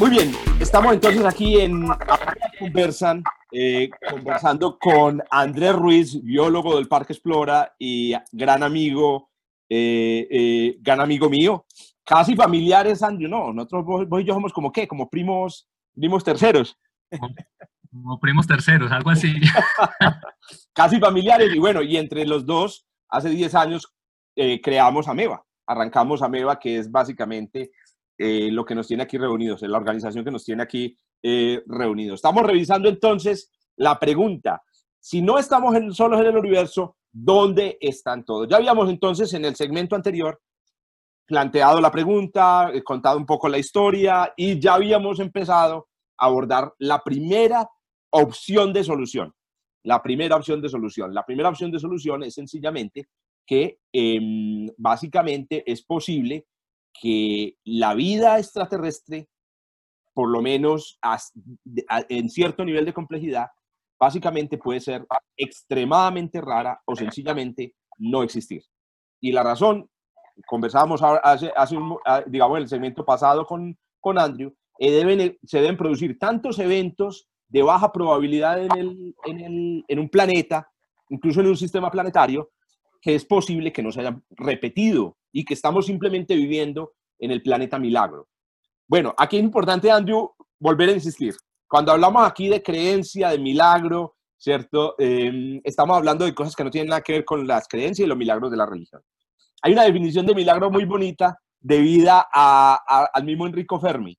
Muy 0.00 0.08
bien, 0.08 0.32
estamos 0.58 0.94
entonces 0.94 1.22
aquí 1.26 1.60
en 1.60 1.86
Conversan, 2.58 3.22
eh, 3.52 3.90
conversando 4.10 4.78
con 4.78 5.22
Andrés 5.30 5.74
Ruiz, 5.74 6.24
biólogo 6.24 6.76
del 6.76 6.88
Parque 6.88 7.12
Explora 7.12 7.74
y 7.78 8.14
gran 8.32 8.62
amigo, 8.62 9.28
eh, 9.68 10.26
eh, 10.30 10.76
gran 10.80 11.02
amigo 11.02 11.28
mío, 11.28 11.66
casi 12.02 12.34
familiares, 12.34 13.02
Andrew, 13.02 13.28
no, 13.28 13.52
nosotros 13.52 14.08
vos, 14.08 14.22
y 14.22 14.24
yo 14.24 14.32
somos 14.32 14.54
como 14.54 14.72
qué, 14.72 14.88
como 14.88 15.10
primos, 15.10 15.68
primos 15.94 16.24
terceros. 16.24 16.78
Como, 17.92 18.18
primos 18.18 18.46
terceros, 18.46 18.90
algo 18.92 19.10
así. 19.10 19.34
casi 20.72 20.98
familiares, 20.98 21.54
y 21.54 21.58
bueno, 21.58 21.82
y 21.82 21.98
entre 21.98 22.24
los 22.26 22.46
dos, 22.46 22.86
hace 23.10 23.28
10 23.28 23.54
años 23.54 23.92
creamos 24.62 25.08
Ameba, 25.08 25.44
arrancamos 25.66 26.22
Ameba, 26.22 26.58
que 26.58 26.78
es 26.78 26.90
básicamente 26.90 27.72
eh, 28.22 28.50
lo 28.52 28.66
que 28.66 28.74
nos 28.74 28.86
tiene 28.86 29.04
aquí 29.04 29.16
reunidos, 29.16 29.62
la 29.62 29.78
organización 29.78 30.22
que 30.22 30.30
nos 30.30 30.44
tiene 30.44 30.62
aquí 30.62 30.94
eh, 31.22 31.62
reunidos. 31.66 32.16
Estamos 32.16 32.42
revisando 32.42 32.86
entonces 32.90 33.50
la 33.76 33.98
pregunta, 33.98 34.62
si 34.98 35.22
no 35.22 35.38
estamos 35.38 35.74
en, 35.74 35.90
solos 35.94 36.20
en 36.20 36.26
el 36.26 36.36
universo, 36.36 36.98
¿dónde 37.10 37.78
están 37.80 38.26
todos? 38.26 38.46
Ya 38.46 38.58
habíamos 38.58 38.90
entonces 38.90 39.32
en 39.32 39.46
el 39.46 39.56
segmento 39.56 39.96
anterior 39.96 40.38
planteado 41.24 41.80
la 41.80 41.90
pregunta, 41.90 42.70
eh, 42.74 42.82
contado 42.82 43.16
un 43.16 43.24
poco 43.24 43.48
la 43.48 43.56
historia 43.56 44.34
y 44.36 44.60
ya 44.60 44.74
habíamos 44.74 45.18
empezado 45.18 45.88
a 46.18 46.26
abordar 46.26 46.74
la 46.78 47.02
primera 47.02 47.70
opción 48.10 48.74
de 48.74 48.84
solución. 48.84 49.32
La 49.84 50.02
primera 50.02 50.36
opción 50.36 50.60
de 50.60 50.68
solución. 50.68 51.14
La 51.14 51.24
primera 51.24 51.48
opción 51.48 51.70
de 51.70 51.78
solución 51.78 52.22
es 52.22 52.34
sencillamente 52.34 53.08
que 53.46 53.78
em, 53.94 54.68
básicamente 54.76 55.62
es 55.64 55.82
posible 55.82 56.44
que 57.00 57.56
la 57.64 57.94
vida 57.94 58.38
extraterrestre, 58.38 59.28
por 60.12 60.28
lo 60.28 60.42
menos 60.42 60.98
en 62.08 62.28
cierto 62.28 62.64
nivel 62.64 62.84
de 62.84 62.92
complejidad, 62.92 63.48
básicamente 63.98 64.58
puede 64.58 64.80
ser 64.80 65.06
extremadamente 65.36 66.40
rara 66.40 66.80
o 66.84 66.94
sencillamente 66.94 67.74
no 67.98 68.22
existir. 68.22 68.62
Y 69.18 69.32
la 69.32 69.42
razón, 69.42 69.88
conversábamos 70.46 71.00
hace, 71.02 71.50
hace 71.56 71.76
un, 71.76 71.96
ah, 72.04 72.22
digamos, 72.26 72.58
en 72.58 72.62
el 72.64 72.68
segmento 72.68 73.04
pasado 73.04 73.46
con, 73.46 73.78
con 73.98 74.18
Andrew, 74.18 74.54
eh, 74.78 74.90
deben, 74.90 75.38
se 75.42 75.60
deben 75.60 75.76
producir 75.76 76.18
tantos 76.18 76.58
eventos 76.58 77.28
de 77.48 77.62
baja 77.62 77.92
probabilidad 77.92 78.62
en, 78.62 78.72
el, 78.76 79.84
en 79.88 79.98
un 79.98 80.08
planeta, 80.08 80.70
incluso 81.08 81.40
en 81.40 81.48
un 81.48 81.56
sistema 81.56 81.90
planetario, 81.90 82.50
que 83.00 83.14
es 83.14 83.24
posible 83.24 83.72
que 83.72 83.82
no 83.82 83.92
se 83.92 84.00
haya 84.00 84.20
repetido 84.30 85.16
y 85.32 85.44
que 85.44 85.54
estamos 85.54 85.86
simplemente 85.86 86.34
viviendo 86.34 86.92
en 87.18 87.30
el 87.30 87.42
planeta 87.42 87.78
milagro. 87.78 88.28
Bueno, 88.86 89.14
aquí 89.16 89.36
es 89.36 89.42
importante, 89.42 89.90
Andrew, 89.90 90.32
volver 90.58 90.88
a 90.88 90.92
insistir. 90.92 91.34
Cuando 91.68 91.92
hablamos 91.92 92.26
aquí 92.26 92.48
de 92.48 92.62
creencia, 92.62 93.30
de 93.30 93.38
milagro, 93.38 94.16
¿cierto? 94.36 94.96
Em, 94.98 95.60
estamos 95.62 95.96
hablando 95.96 96.24
de 96.24 96.34
cosas 96.34 96.56
que 96.56 96.64
no 96.64 96.70
tienen 96.70 96.88
nada 96.88 97.02
que 97.02 97.12
ver 97.12 97.24
con 97.24 97.46
las 97.46 97.68
creencias 97.68 98.04
y 98.04 98.08
los 98.08 98.18
milagros 98.18 98.50
de 98.50 98.56
la 98.56 98.66
religión. 98.66 99.02
Hay 99.62 99.72
una 99.72 99.84
definición 99.84 100.26
de 100.26 100.34
milagro 100.34 100.70
muy 100.70 100.84
bonita 100.84 101.38
debida 101.60 102.26
al 102.32 103.24
mismo 103.24 103.46
Enrico 103.46 103.78
Fermi. 103.78 104.18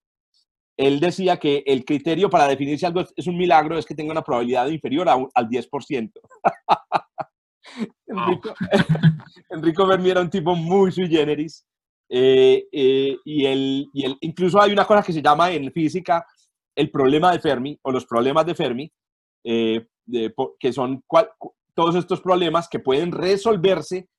Él 0.78 1.00
decía 1.00 1.38
que 1.38 1.64
el 1.66 1.84
criterio 1.84 2.30
para 2.30 2.48
definir 2.48 2.80
si 2.80 2.86
algo 2.86 3.02
es 3.02 3.28
un 3.28 3.38
milagro 3.38 3.78
es 3.78 3.86
que 3.86 3.96
tenga 3.96 4.12
una 4.12 4.24
probabilidad 4.24 4.68
inferior 4.68 5.10
al 5.10 5.50
10%. 5.50 6.12
Enrico, 8.12 8.54
Enrico 9.50 9.88
Fermi 9.88 10.10
era 10.10 10.22
un 10.22 10.30
tipo 10.30 10.56
muy 10.56 10.92
sui 10.92 11.08
generis. 11.08 11.66
Eh, 12.14 12.68
eh, 12.72 13.18
y, 13.24 13.46
el, 13.46 13.90
y 13.94 14.06
el, 14.06 14.18
incluso 14.20 14.62
hay 14.62 14.74
una 14.74 14.86
cosa 14.86 15.02
que 15.02 15.14
se 15.14 15.22
llama 15.22 15.50
en 15.52 15.72
física 15.72 16.26
el 16.76 16.92
problema 16.92 17.32
de 17.32 17.40
Fermi 17.40 17.80
o 17.84 17.92
los 17.92 18.06
problemas 18.06 18.46
de 18.46 18.56
Fermi, 18.56 18.92
eh, 19.46 19.88
que 20.60 20.74
son 20.74 21.04
todos 21.74 21.96
estos 21.96 22.20
problemas 22.20 22.68
que 22.68 22.80
pueden 22.80 23.14
resolverse 23.14 24.10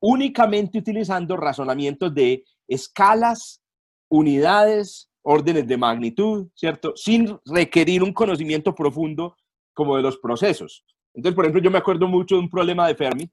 únicamente 0.00 0.78
utilizando 0.78 1.36
razonamientos 1.36 2.14
de 2.14 2.44
escalas, 2.68 3.60
unidades, 4.08 5.10
órdenes 5.22 5.66
de 5.66 5.76
magnitud, 5.76 6.48
¿cierto? 6.54 6.92
Sin 6.94 7.36
requerir 7.44 8.02
un 8.02 8.12
conocimiento 8.12 8.74
profundo 8.74 9.36
como 9.74 9.96
de 9.96 10.02
los 10.02 10.18
procesos. 10.18 10.84
Entonces, 11.14 11.34
por 11.34 11.44
ejemplo, 11.44 11.62
yo 11.62 11.70
me 11.70 11.78
acuerdo 11.78 12.06
mucho 12.06 12.36
de 12.36 12.42
un 12.42 12.50
problema 12.50 12.86
de 12.86 12.94
Fermi 12.94 13.30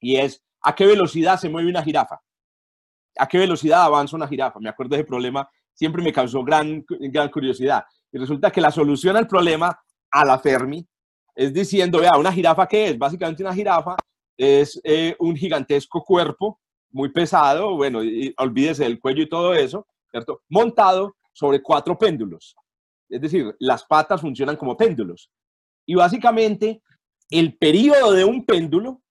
y 0.00 0.16
es 0.16 0.42
a 0.62 0.74
qué 0.74 0.86
velocidad 0.86 1.38
se 1.38 1.48
mueve 1.48 1.68
una 1.68 1.82
jirafa. 1.82 2.20
¿A 3.18 3.26
qué 3.26 3.38
velocidad 3.38 3.82
avanza 3.82 4.16
una 4.16 4.28
jirafa? 4.28 4.60
Me 4.60 4.68
acuerdo 4.68 4.94
de 4.94 5.02
ese 5.02 5.08
problema, 5.08 5.48
siempre 5.72 6.02
me 6.02 6.12
causó 6.12 6.42
gran, 6.42 6.84
gran 6.88 7.30
curiosidad. 7.30 7.84
Y 8.12 8.18
resulta 8.18 8.50
que 8.50 8.60
la 8.60 8.70
solución 8.70 9.16
al 9.16 9.26
problema 9.26 9.78
a 10.10 10.24
la 10.24 10.38
Fermi 10.38 10.86
es 11.34 11.52
diciendo, 11.52 12.00
vea, 12.00 12.16
¿una 12.16 12.32
jirafa 12.32 12.66
qué 12.66 12.88
es? 12.88 12.98
Básicamente 12.98 13.42
una 13.42 13.54
jirafa 13.54 13.96
es 14.36 14.80
eh, 14.84 15.14
un 15.18 15.36
gigantesco 15.36 16.02
cuerpo 16.02 16.60
muy 16.90 17.10
pesado, 17.10 17.76
bueno, 17.76 18.00
olvídese 18.38 18.84
del 18.84 19.00
cuello 19.00 19.22
y 19.22 19.28
todo 19.28 19.54
eso, 19.54 19.86
¿cierto? 20.10 20.42
Montado 20.48 21.16
sobre 21.32 21.62
cuatro 21.62 21.98
péndulos. 21.98 22.56
Es 23.08 23.20
decir, 23.20 23.54
las 23.58 23.84
patas 23.84 24.20
funcionan 24.20 24.56
como 24.56 24.76
péndulos. 24.76 25.30
Y 25.84 25.94
básicamente, 25.94 26.82
el 27.30 27.56
periodo 27.56 28.12
de 28.12 28.24
un 28.24 28.44
péndulo 28.44 29.02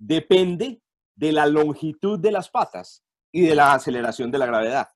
depende 0.00 0.80
de 1.14 1.32
la 1.32 1.46
longitud 1.46 2.18
de 2.18 2.32
las 2.32 2.48
patas 2.48 3.04
y 3.32 3.42
de 3.42 3.54
la 3.54 3.74
aceleración 3.74 4.30
de 4.30 4.38
la 4.38 4.46
gravedad. 4.46 4.88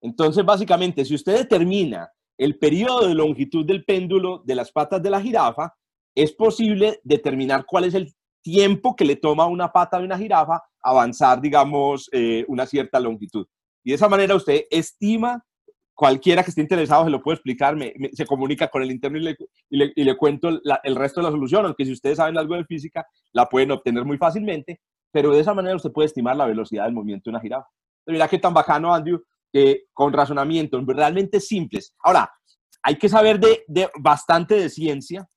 Entonces, 0.00 0.44
básicamente, 0.44 1.04
si 1.04 1.14
usted 1.14 1.36
determina 1.36 2.10
el 2.38 2.58
periodo 2.58 3.06
de 3.06 3.14
longitud 3.14 3.66
del 3.66 3.84
péndulo 3.84 4.42
de 4.44 4.54
las 4.54 4.72
patas 4.72 5.02
de 5.02 5.10
la 5.10 5.20
jirafa, 5.20 5.74
es 6.14 6.32
posible 6.32 7.00
determinar 7.02 7.64
cuál 7.66 7.84
es 7.84 7.94
el 7.94 8.14
tiempo 8.42 8.96
que 8.96 9.04
le 9.04 9.16
toma 9.16 9.44
a 9.44 9.48
una 9.48 9.72
pata 9.72 9.98
de 9.98 10.04
una 10.04 10.18
jirafa 10.18 10.62
avanzar, 10.80 11.40
digamos, 11.40 12.08
eh, 12.12 12.44
una 12.48 12.66
cierta 12.66 12.98
longitud. 12.98 13.46
Y 13.84 13.90
de 13.90 13.96
esa 13.96 14.08
manera 14.08 14.34
usted 14.34 14.62
estima 14.70 15.44
cualquiera 15.94 16.42
que 16.42 16.50
esté 16.50 16.62
interesado 16.62 17.04
se 17.04 17.10
lo 17.10 17.22
puede 17.22 17.36
explicar, 17.36 17.76
se 18.12 18.26
comunica 18.26 18.68
con 18.68 18.82
el 18.82 18.90
interno 18.90 19.18
y 19.18 19.22
le, 19.22 19.92
y 19.94 20.04
le, 20.04 20.16
cuento 20.16 20.48
el 20.48 20.96
resto 20.96 21.20
de 21.20 21.24
la 21.24 21.30
solución, 21.30 21.66
aunque 21.66 21.84
si 21.84 21.92
ustedes 21.92 22.16
saben 22.16 22.38
algo 22.38 22.56
de 22.56 22.64
física, 22.64 23.06
la 23.32 23.48
pueden 23.48 23.70
obtener 23.70 24.04
muy 24.04 24.18
fácilmente, 24.18 24.80
pero 25.10 25.32
de 25.32 25.40
esa 25.40 25.54
manera 25.54 25.76
usted 25.76 25.92
puede 25.92 26.06
estimar 26.06 26.36
la 26.36 26.46
velocidad 26.46 26.84
del 26.84 26.94
movimiento 26.94 27.24
de 27.24 27.30
una 27.30 27.40
jirafa. 27.40 27.68
Mira 28.06 28.28
qué 28.28 28.38
tan 28.38 28.54
bacano, 28.54 28.92
Andrew, 28.92 29.22
que 29.52 29.84
con 29.92 30.12
razonamientos 30.12 30.82
realmente 30.86 31.40
simples. 31.40 31.94
Ahora, 32.02 32.30
hay 32.82 32.96
que 32.96 33.08
saber 33.08 33.38
de, 33.38 33.62
de 33.68 33.88
bastante 34.00 34.56
de 34.56 34.68
ciencia 34.68 35.28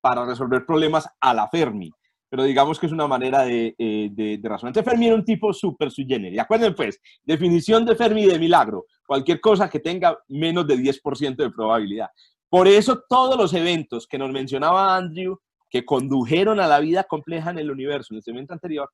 para 0.00 0.24
resolver 0.24 0.64
problemas 0.64 1.08
a 1.20 1.34
la 1.34 1.48
Fermi 1.48 1.90
pero 2.28 2.44
digamos 2.44 2.78
que 2.78 2.86
es 2.86 2.92
una 2.92 3.06
manera 3.06 3.42
de, 3.42 3.74
eh, 3.78 4.08
de, 4.12 4.38
de 4.38 4.48
razonar. 4.48 4.74
Fermi 4.84 5.06
era 5.06 5.14
un 5.14 5.24
tipo 5.24 5.52
súper 5.52 5.90
sui 5.90 6.06
generis. 6.06 6.38
Acuérdense 6.38 6.74
pues, 6.74 7.00
definición 7.24 7.84
de 7.84 7.96
Fermi 7.96 8.26
de 8.26 8.38
milagro, 8.38 8.84
cualquier 9.08 9.40
cosa 9.40 9.70
que 9.70 9.80
tenga 9.80 10.18
menos 10.28 10.66
de 10.66 10.76
10% 10.76 11.34
de 11.34 11.50
probabilidad. 11.50 12.10
Por 12.50 12.68
eso 12.68 13.02
todos 13.08 13.38
los 13.38 13.54
eventos 13.54 14.06
que 14.06 14.18
nos 14.18 14.30
mencionaba 14.30 14.94
Andrew, 14.94 15.40
que 15.70 15.86
condujeron 15.86 16.60
a 16.60 16.66
la 16.66 16.78
vida 16.78 17.04
compleja 17.04 17.50
en 17.50 17.58
el 17.58 17.70
universo 17.70 18.12
en 18.12 18.18
el 18.18 18.22
segmento 18.22 18.52
anterior, 18.52 18.90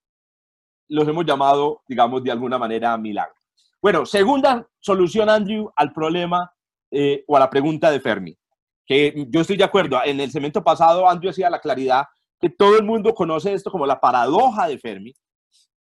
los 0.88 1.08
hemos 1.08 1.26
llamado, 1.26 1.82
digamos, 1.88 2.22
de 2.22 2.30
alguna 2.30 2.58
manera 2.58 2.96
milagro. 2.96 3.34
Bueno, 3.82 4.06
segunda 4.06 4.64
solución, 4.78 5.28
Andrew, 5.28 5.72
al 5.74 5.92
problema 5.92 6.48
eh, 6.92 7.24
o 7.26 7.36
a 7.36 7.40
la 7.40 7.50
pregunta 7.50 7.90
de 7.90 7.98
Fermi, 7.98 8.38
que 8.86 9.26
yo 9.28 9.40
estoy 9.40 9.56
de 9.56 9.64
acuerdo. 9.64 9.98
En 10.04 10.20
el 10.20 10.30
segmento 10.30 10.62
pasado, 10.62 11.08
Andrew 11.08 11.30
hacía 11.30 11.50
la 11.50 11.58
claridad 11.58 12.04
que 12.40 12.50
todo 12.50 12.76
el 12.76 12.84
mundo 12.84 13.12
conoce 13.14 13.52
esto 13.52 13.68
como 13.68 13.84
la 13.84 13.98
paradoja 13.98 14.68
de 14.68 14.78
Fermi, 14.78 15.12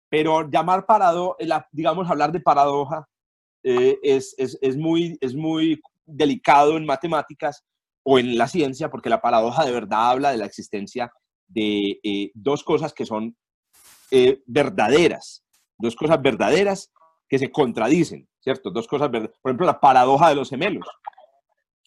pero 0.07 0.49
llamar 0.49 0.85
paradoja, 0.85 1.35
digamos, 1.73 2.09
hablar 2.09 2.31
de 2.31 2.39
paradoja 2.39 3.05
eh, 3.63 3.97
es, 4.03 4.35
es, 4.37 4.57
es, 4.61 4.77
muy, 4.77 5.17
es 5.21 5.35
muy 5.35 5.81
delicado 6.05 6.77
en 6.77 6.85
matemáticas 6.85 7.63
o 8.03 8.19
en 8.19 8.37
la 8.37 8.47
ciencia, 8.47 8.89
porque 8.89 9.09
la 9.09 9.21
paradoja 9.21 9.65
de 9.65 9.71
verdad 9.71 10.11
habla 10.11 10.31
de 10.31 10.37
la 10.37 10.45
existencia 10.45 11.11
de 11.47 11.99
eh, 12.03 12.31
dos 12.33 12.63
cosas 12.63 12.93
que 12.93 13.05
son 13.05 13.35
eh, 14.09 14.41
verdaderas, 14.45 15.43
dos 15.77 15.95
cosas 15.95 16.21
verdaderas 16.21 16.91
que 17.29 17.39
se 17.39 17.51
contradicen. 17.51 18.27
¿cierto? 18.41 18.71
Dos 18.71 18.87
cosas 18.87 19.09
verdaderas. 19.09 19.39
Por 19.41 19.51
ejemplo, 19.51 19.65
la 19.65 19.79
paradoja 19.79 20.29
de 20.29 20.35
los 20.35 20.49
gemelos. 20.49 20.85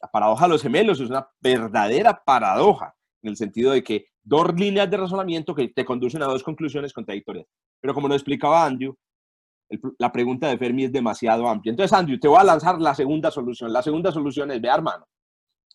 La 0.00 0.08
paradoja 0.08 0.46
de 0.46 0.52
los 0.52 0.62
gemelos 0.62 1.00
es 1.00 1.10
una 1.10 1.28
verdadera 1.40 2.22
paradoja, 2.24 2.94
en 3.22 3.30
el 3.30 3.36
sentido 3.36 3.72
de 3.72 3.82
que 3.82 4.06
dos 4.22 4.54
líneas 4.54 4.90
de 4.90 4.96
razonamiento 4.96 5.54
que 5.54 5.68
te 5.68 5.84
conducen 5.84 6.22
a 6.22 6.26
dos 6.26 6.42
conclusiones 6.42 6.92
contradictorias. 6.92 7.46
Pero 7.80 7.94
como 7.94 8.08
lo 8.08 8.14
explicaba 8.14 8.64
Andrew, 8.64 8.96
la 9.98 10.12
pregunta 10.12 10.48
de 10.48 10.58
Fermi 10.58 10.84
es 10.84 10.92
demasiado 10.92 11.48
amplia. 11.48 11.70
Entonces, 11.70 11.92
Andrew, 11.92 12.18
te 12.18 12.28
voy 12.28 12.38
a 12.38 12.44
lanzar 12.44 12.80
la 12.80 12.94
segunda 12.94 13.30
solución. 13.30 13.72
La 13.72 13.82
segunda 13.82 14.12
solución 14.12 14.50
es, 14.50 14.60
vea, 14.60 14.74
hermano, 14.74 15.06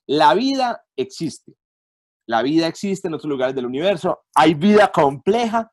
la 0.07 0.33
vida 0.33 0.83
existe. 0.95 1.53
La 2.27 2.41
vida 2.41 2.67
existe 2.67 3.07
en 3.07 3.15
otros 3.15 3.29
lugares 3.29 3.55
del 3.55 3.65
universo. 3.65 4.21
Hay 4.35 4.53
vida 4.53 4.91
compleja. 4.91 5.71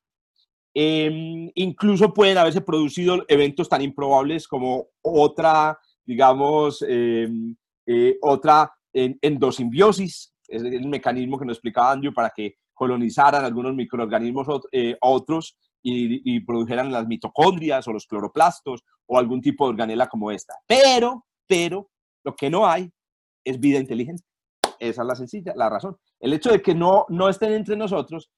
Em, 0.74 1.50
incluso 1.54 2.12
pueden 2.12 2.36
haberse 2.36 2.60
producido 2.60 3.24
eventos 3.28 3.68
tan 3.68 3.80
improbables 3.80 4.46
como 4.46 4.88
otra, 5.00 5.78
digamos, 6.04 6.84
em, 6.86 7.56
eh, 7.86 8.18
otra 8.20 8.70
en, 8.92 9.18
endosimbiosis. 9.22 10.34
Es 10.48 10.62
el 10.62 10.86
mecanismo 10.86 11.38
que 11.38 11.46
nos 11.46 11.56
explicaba 11.56 11.92
Andrew 11.92 12.12
para 12.12 12.30
que 12.30 12.56
colonizaran 12.74 13.44
algunos 13.44 13.74
microorganismos 13.74 14.46
eh, 14.70 14.96
otros 15.00 15.56
y, 15.88 16.40
produjeran 16.40 16.90
las 16.90 17.06
mitocondrias 17.06 17.86
o 17.86 17.92
los 17.92 18.06
cloroplastos 18.06 18.84
o 19.06 19.18
algún 19.18 19.40
tipo 19.40 19.64
de 19.64 19.70
organela 19.70 20.08
como 20.08 20.30
esta. 20.30 20.54
Pero, 20.66 21.26
pero, 21.46 21.90
lo 22.24 22.34
que 22.34 22.50
no 22.50 22.66
hay 22.66 22.90
es 23.44 23.60
vida 23.60 23.78
inteligente. 23.78 24.24
Esa 24.80 25.02
es 25.02 25.08
la 25.08 25.14
sencilla, 25.14 25.52
la 25.54 25.70
razón. 25.70 25.96
El 26.18 26.32
hecho 26.32 26.50
de 26.50 26.60
que 26.60 26.74
no, 26.74 27.06
no 27.08 27.28
estén 27.28 27.52
entre 27.52 27.76
nosotros 27.76 28.30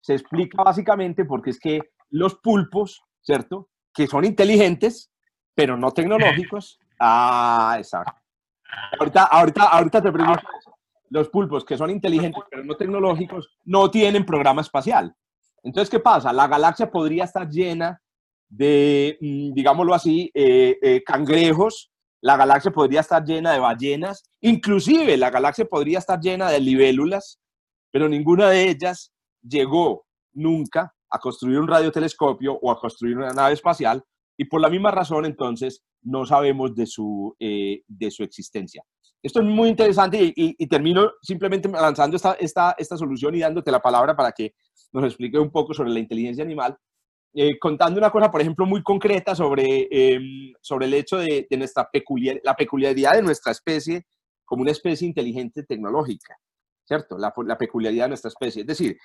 se 0.00 0.14
explica 0.14 0.62
básicamente 0.62 1.24
porque 1.24 1.50
es 1.50 1.58
que 1.58 1.80
los 2.10 2.34
pulpos, 2.36 3.02
¿cierto? 3.22 3.68
Que 3.94 4.06
son 4.06 4.24
inteligentes, 4.24 5.10
pero 5.54 5.76
no 5.76 5.92
tecnológicos. 5.92 6.78
Ah, 6.98 7.74
exacto. 7.76 8.22
Ahorita, 8.98 9.24
ahorita, 9.24 9.64
ahorita 9.64 10.00
te 10.00 10.10
pregunto 10.10 10.40
Los 11.10 11.28
pulpos 11.28 11.62
que 11.62 11.76
son 11.76 11.90
inteligentes, 11.90 12.42
pero 12.50 12.64
no 12.64 12.74
tecnológicos, 12.74 13.54
no 13.66 13.90
tienen 13.90 14.24
programa 14.24 14.62
espacial. 14.62 15.14
Entonces, 15.66 15.90
¿qué 15.90 15.98
pasa? 15.98 16.32
La 16.32 16.46
galaxia 16.46 16.88
podría 16.88 17.24
estar 17.24 17.48
llena 17.50 18.00
de, 18.48 19.18
mm, 19.20 19.52
digámoslo 19.52 19.94
así, 19.94 20.30
eh, 20.32 20.78
eh, 20.80 21.02
cangrejos, 21.04 21.90
la 22.22 22.36
galaxia 22.36 22.70
podría 22.70 23.00
estar 23.00 23.24
llena 23.24 23.52
de 23.52 23.58
ballenas, 23.58 24.22
inclusive 24.40 25.16
la 25.16 25.28
galaxia 25.28 25.64
podría 25.64 25.98
estar 25.98 26.20
llena 26.20 26.50
de 26.50 26.60
libélulas, 26.60 27.40
pero 27.90 28.08
ninguna 28.08 28.48
de 28.48 28.70
ellas 28.70 29.12
llegó 29.42 30.06
nunca 30.32 30.94
a 31.10 31.18
construir 31.18 31.58
un 31.58 31.66
radiotelescopio 31.66 32.56
o 32.62 32.70
a 32.70 32.78
construir 32.78 33.16
una 33.18 33.32
nave 33.32 33.54
espacial 33.54 34.04
y 34.38 34.44
por 34.44 34.60
la 34.60 34.70
misma 34.70 34.92
razón 34.92 35.26
entonces 35.26 35.82
no 36.02 36.24
sabemos 36.26 36.76
de 36.76 36.86
su, 36.86 37.34
eh, 37.40 37.82
de 37.88 38.10
su 38.12 38.22
existencia. 38.22 38.84
Esto 39.22 39.40
es 39.40 39.46
muy 39.46 39.68
interesante 39.68 40.32
y, 40.36 40.66
termino 40.68 41.10
simplemente 41.20 41.68
lanzando 41.68 42.16
esta, 42.16 42.34
esta, 42.34 42.74
esta 42.78 42.96
solución 42.96 43.34
y 43.34 43.40
dándote 43.40 43.70
la 43.70 43.80
palabra 43.80 44.14
para 44.14 44.32
que 44.32 44.54
nos 44.92 45.04
explique 45.04 45.38
un 45.38 45.50
poco 45.50 45.74
sobre 45.74 45.90
la 45.90 45.98
inteligencia 45.98 46.44
animal, 46.44 46.76
eh, 47.34 47.58
contando 47.58 47.98
una 47.98 48.10
cosa, 48.10 48.30
por 48.30 48.40
ejemplo, 48.40 48.64
muy 48.64 48.82
concreta 48.82 49.34
sobre, 49.34 49.88
em, 49.90 50.54
sobre 50.60 50.86
el 50.86 50.94
hecho 50.94 51.18
de, 51.18 51.46
nuestra 51.50 51.88
peculiar, 51.90 52.40
la 52.42 52.54
peculiaridad 52.54 53.12
de 53.12 53.22
nuestra 53.22 53.52
especie 53.52 54.06
como 54.44 54.62
una 54.62 54.70
especie 54.70 55.06
inteligente 55.06 55.64
tecnológica, 55.64 56.34
¿cierto? 56.84 57.18
La, 57.18 57.34
la, 57.44 57.58
peculiaridad 57.58 58.04
de 58.04 58.08
nuestra 58.10 58.28
especie. 58.28 58.62
Es 58.62 58.66
decir, 58.68 58.96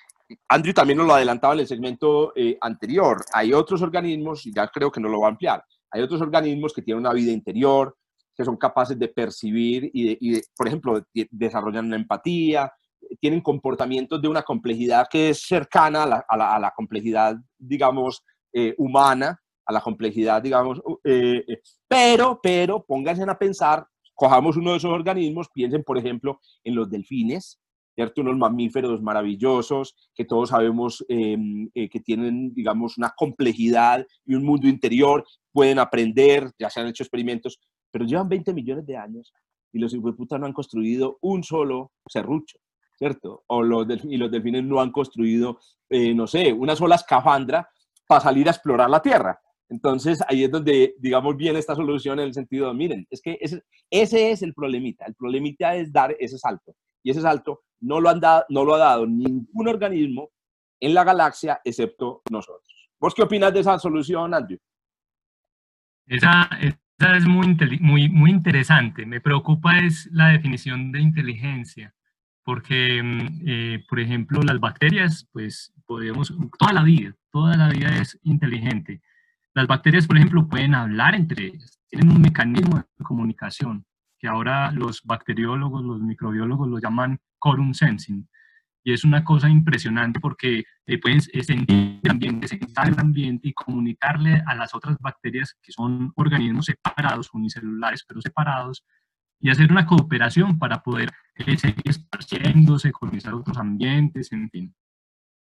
Andrew 0.48 0.74
también 0.74 1.00
nos 1.00 1.08
lo 1.08 1.16
adelantaba 1.16 1.56
en 1.56 1.62
el 1.62 1.68
segmento 1.68 2.32
eh, 2.36 2.58
anterior. 2.62 3.18
Hay 3.34 3.52
otros 3.54 3.82
organismos, 3.82 4.46
y 4.46 4.54
ya 4.54 4.68
creo 4.68 4.92
que 4.92 5.02
no 5.02 5.10
lo 5.10 5.20
va 5.20 5.28
a 5.28 5.32
ampliar, 5.32 5.66
hay 5.90 6.02
otros 6.02 6.22
organismos 6.22 6.74
que 6.74 6.84
tienen 6.84 7.02
una 7.02 7.14
vida 7.14 7.32
interior, 7.32 7.98
que 8.36 8.46
son 8.46 8.58
capaces 8.58 8.98
de 8.98 9.08
percibir 9.08 9.90
y, 9.94 10.40
por 10.56 10.68
ejemplo, 10.68 11.06
desarrollan 11.32 11.88
una 11.88 11.96
empatía, 11.96 12.72
tienen 13.20 13.42
comportamientos 13.42 14.22
de 14.22 14.28
una 14.28 14.44
complejidad 14.44 15.08
que 15.10 15.30
es 15.30 15.42
cercana 15.42 16.04
a 16.04 16.60
la, 16.60 16.74
complejidad, 16.76 17.36
digamos, 17.58 18.24
eh, 18.54 18.74
humana, 18.78 19.40
a 19.66 19.74
la 19.74 19.82
complejidad, 19.82 20.42
digamos, 20.42 20.82
eh, 21.04 21.44
eh, 21.48 21.62
pero, 21.88 22.40
pero 22.42 22.84
pónganse 22.84 23.24
a 23.24 23.38
pensar, 23.38 23.86
cojamos 24.14 24.58
uno 24.58 24.72
de 24.72 24.78
esos 24.78 24.92
organismos, 24.92 25.50
piensen, 25.54 25.84
por 25.84 25.98
ejemplo, 25.98 26.40
en 26.64 26.76
los 26.76 26.90
delfines, 26.90 27.60
¿cierto? 27.96 28.22
Unos 28.22 28.38
mamíferos 28.38 29.02
maravillosos 29.02 29.96
que 30.16 30.26
todos 30.26 30.50
sabemos 30.50 31.04
em, 31.10 31.70
que 31.74 32.00
tienen, 32.00 32.54
digamos, 32.54 32.98
una 32.98 33.14
complejidad 33.16 34.06
y 34.26 34.36
un 34.36 34.44
mundo 34.44 34.68
interior, 34.68 35.26
pueden 35.52 35.80
aprender, 35.80 36.52
ya 36.58 36.70
se 36.70 36.80
han 36.80 36.88
hecho 36.88 37.04
experimentos, 37.04 37.60
pero 37.92 38.06
llevan 38.06 38.30
20 38.30 38.54
millones 38.54 38.86
de 38.86 38.98
años 38.98 39.34
y 39.74 39.80
los 39.80 39.96
putas 40.18 40.40
no 40.40 40.46
han 40.46 40.54
construido 40.54 41.18
un 41.22 41.44
solo 41.44 41.92
serrucho. 42.08 42.58
¿cierto? 43.02 43.44
O 43.48 43.64
los 43.64 43.88
y 44.04 44.16
los 44.16 44.30
delfines 44.30 44.64
no 44.64 44.80
han 44.80 44.92
construido, 44.92 45.60
eh, 45.90 46.14
no 46.14 46.28
sé, 46.28 46.54
una 46.54 46.76
sola 46.76 46.94
escafandra 46.94 47.68
para 48.06 48.22
salir 48.22 48.48
a 48.48 48.52
explorar 48.52 48.92
la 48.92 49.02
Tierra. 49.02 49.42
Entonces, 49.70 50.20
ahí 50.28 50.44
es 50.44 50.52
donde, 50.52 50.94
digamos, 51.00 51.36
viene 51.36 51.58
esta 51.58 51.74
solución 51.74 52.20
en 52.20 52.26
el 52.28 52.34
sentido 52.36 52.68
de, 52.68 52.76
miren, 52.76 53.08
es 53.10 53.20
que 53.20 53.40
ese, 53.42 53.64
es 53.90 54.44
el 54.44 54.54
problemita. 54.54 55.06
El 55.06 55.16
problemita 55.16 55.76
es 55.76 55.92
dar 55.92 56.16
ese 56.20 56.38
salto. 56.38 56.76
Y 57.02 57.10
ese 57.10 57.22
salto 57.22 57.62
no 57.80 58.00
lo, 58.00 58.08
han 58.08 58.20
dado, 58.20 58.46
no 58.50 58.64
lo 58.64 58.76
ha 58.76 58.78
dado 58.78 59.08
ningún 59.08 59.68
organismo 59.68 60.30
en 60.80 60.94
la 60.94 61.04
galaxia 61.04 61.60
excepto 61.64 62.22
nosotros. 62.30 62.92
¿Vos 63.00 63.16
qué 63.16 63.24
opinas 63.24 63.52
de 63.52 63.62
esa 63.62 63.80
solución, 63.80 64.32
Andrew? 64.32 64.60
Esa 66.06 66.48
es 67.02 67.26
muy, 67.26 67.58
muy, 67.80 68.10
muy 68.10 68.30
interesante. 68.32 69.06
Me 69.06 69.22
preocupa 69.22 69.80
es 69.80 70.10
la 70.12 70.30
definición 70.30 70.92
de 70.92 71.02
inteligencia 71.02 71.94
porque, 72.44 73.02
mm, 73.04 73.42
eh, 73.46 73.86
por 73.88 74.00
ejemplo, 74.00 74.42
las 74.42 74.60
bacterias, 74.60 75.28
pues 75.32 75.74
podemos, 75.86 76.34
toda 76.58 76.74
la 76.74 76.84
vida, 76.84 77.14
toda 77.32 77.56
la 77.58 77.70
vida 77.70 77.98
es 77.98 78.20
inteligente. 78.24 79.02
Las 79.54 79.68
bacterias, 79.68 80.08
por 80.08 80.18
ejemplo, 80.18 80.48
pueden 80.48 80.76
hablar 80.76 81.16
entre 81.16 81.48
ellas, 81.48 81.80
tienen 81.90 82.10
un 82.10 82.22
mecanismo 82.22 82.78
de 82.78 83.04
comunicación 83.04 83.86
que 84.20 84.28
ahora 84.28 84.72
los 84.72 85.02
bacteriólogos, 85.04 85.84
los 85.84 86.02
microbiólogos 86.02 86.68
lo 86.68 86.80
llaman 86.80 87.20
quorum 87.40 87.74
sensing. 87.74 88.30
Y 88.84 88.94
es 88.94 89.04
una 89.04 89.24
cosa 89.24 89.50
impresionante 89.50 90.20
porque 90.20 90.64
eh, 90.88 90.98
pueden 90.98 91.22
sentir 91.22 92.00
el 92.04 92.12
ambiente, 92.12 92.48
sentir 92.48 92.70
el 92.86 93.00
ambiente 93.00 93.50
y 93.50 93.54
comunicarle 93.54 94.42
a 94.46 94.56
las 94.56 94.74
otras 94.74 94.98
bacterias 95.00 95.56
que 95.62 95.72
son 95.72 96.12
organismos 96.16 96.66
separados, 96.66 97.30
unicelulares, 97.34 98.04
pero 98.08 98.22
separados, 98.22 98.84
y 99.40 99.50
hacer 99.50 99.72
una 99.72 99.86
cooperación 99.86 100.58
para 100.58 100.82
poder 100.82 101.12
eh, 101.36 101.58
seguir 101.58 101.84
esparciéndose, 101.86 102.92
colonizar 102.92 103.34
otros 103.34 103.58
ambientes, 103.58 104.32
en 104.32 104.50
fin. 104.50 104.76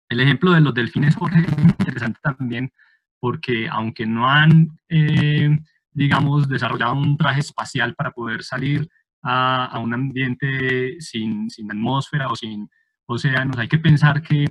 El 0.09 0.19
ejemplo 0.19 0.51
de 0.51 0.61
los 0.61 0.73
delfines, 0.73 1.15
Jorge, 1.15 1.41
es 1.41 1.57
interesante 1.57 2.19
también 2.21 2.71
porque 3.19 3.69
aunque 3.69 4.05
no 4.05 4.29
han, 4.29 4.77
eh, 4.89 5.57
digamos, 5.91 6.49
desarrollado 6.49 6.95
un 6.95 7.15
traje 7.17 7.39
espacial 7.39 7.95
para 7.95 8.11
poder 8.11 8.43
salir 8.43 8.89
a, 9.21 9.65
a 9.65 9.79
un 9.79 9.93
ambiente 9.93 10.99
sin, 10.99 11.49
sin, 11.49 11.71
atmósfera 11.71 12.27
o 12.29 12.35
sin 12.35 12.67
océanos, 13.11 13.57
hay 13.57 13.67
que 13.67 13.79
pensar 13.79 14.21
que 14.21 14.45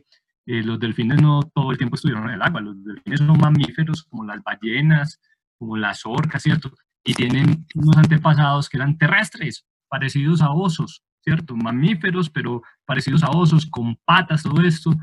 eh, 0.46 0.62
los 0.62 0.78
delfines 0.78 1.20
no 1.20 1.42
todo 1.54 1.72
el 1.72 1.78
tiempo 1.78 1.96
estuvieron 1.96 2.28
en 2.28 2.34
el 2.34 2.42
agua. 2.42 2.60
Los 2.60 2.82
delfines 2.84 3.20
son 3.20 3.38
mamíferos 3.38 4.04
como 4.04 4.24
las 4.24 4.42
ballenas, 4.42 5.20
como 5.58 5.76
las 5.76 6.06
orcas, 6.06 6.42
¿cierto? 6.42 6.72
y 7.04 7.14
tienen 7.14 7.66
unos 7.74 7.96
antepasados 7.96 8.68
que 8.68 8.76
eran 8.76 8.98
terrestres, 8.98 9.66
parecidos 9.88 10.42
a 10.42 10.50
osos, 10.50 11.02
¿cierto? 11.22 11.56
Mamíferos, 11.56 12.30
pero 12.30 12.62
parecidos 12.84 13.22
a 13.22 13.30
osos, 13.30 13.66
con 13.66 13.96
patas, 14.04 14.42
todo 14.42 14.62
esto. 14.62 14.94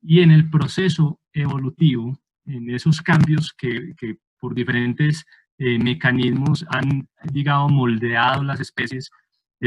Y 0.00 0.20
en 0.20 0.30
el 0.30 0.50
proceso 0.50 1.20
evolutivo, 1.32 2.18
en 2.46 2.70
esos 2.70 3.00
cambios 3.00 3.52
que, 3.52 3.94
que 3.96 4.16
por 4.38 4.54
diferentes 4.54 5.24
eh, 5.58 5.78
mecanismos 5.78 6.64
han, 6.68 7.08
digamos, 7.24 7.72
moldeado 7.72 8.42
las 8.42 8.60
especies, 8.60 9.10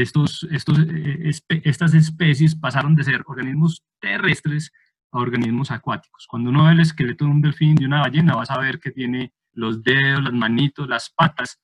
estos, 0.02 0.46
eh, 0.50 1.30
estas 1.64 1.94
especies 1.94 2.54
pasaron 2.54 2.94
de 2.94 3.04
ser 3.04 3.22
organismos 3.26 3.82
terrestres 3.98 4.70
a 5.10 5.18
organismos 5.18 5.70
acuáticos. 5.70 6.26
Cuando 6.28 6.50
uno 6.50 6.66
ve 6.66 6.72
el 6.72 6.80
esqueleto 6.80 7.24
de 7.24 7.30
un 7.30 7.40
delfín, 7.40 7.74
de 7.76 7.86
una 7.86 8.02
ballena, 8.02 8.36
vas 8.36 8.50
a 8.50 8.58
ver 8.58 8.78
que 8.78 8.90
tiene 8.90 9.32
los 9.52 9.82
dedos, 9.82 10.22
las 10.22 10.32
manitos, 10.34 10.86
las 10.88 11.10
patas, 11.10 11.60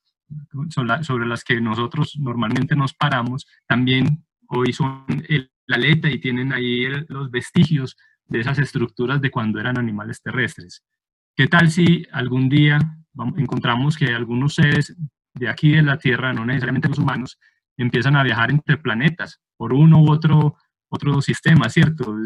sobre 0.70 1.26
las 1.26 1.44
que 1.44 1.60
nosotros 1.60 2.16
normalmente 2.18 2.74
nos 2.74 2.94
paramos, 2.94 3.46
también 3.66 4.24
hoy 4.48 4.72
son 4.72 5.04
la 5.66 5.76
aleta 5.76 6.08
y 6.08 6.18
tienen 6.18 6.54
ahí 6.54 6.86
los 7.08 7.30
vestigios 7.30 7.98
de 8.24 8.40
esas 8.40 8.58
estructuras 8.58 9.20
de 9.20 9.30
cuando 9.30 9.60
eran 9.60 9.76
animales 9.76 10.22
terrestres. 10.22 10.82
¿Qué 11.36 11.48
tal 11.48 11.70
si 11.70 12.06
algún 12.12 12.48
día 12.48 12.78
encontramos 13.36 13.98
que 13.98 14.06
algunos 14.06 14.54
seres 14.54 14.96
de 15.34 15.48
aquí 15.50 15.72
de 15.72 15.82
la 15.82 15.98
Tierra, 15.98 16.32
no 16.32 16.46
necesariamente 16.46 16.88
los 16.88 16.98
humanos, 16.98 17.38
empiezan 17.82 18.16
a 18.16 18.22
viajar 18.22 18.50
entre 18.50 18.76
planetas 18.76 19.40
por 19.56 19.72
uno 19.72 20.02
u 20.02 20.10
otro, 20.10 20.56
otro 20.88 21.20
sistema, 21.20 21.68
¿cierto? 21.68 22.16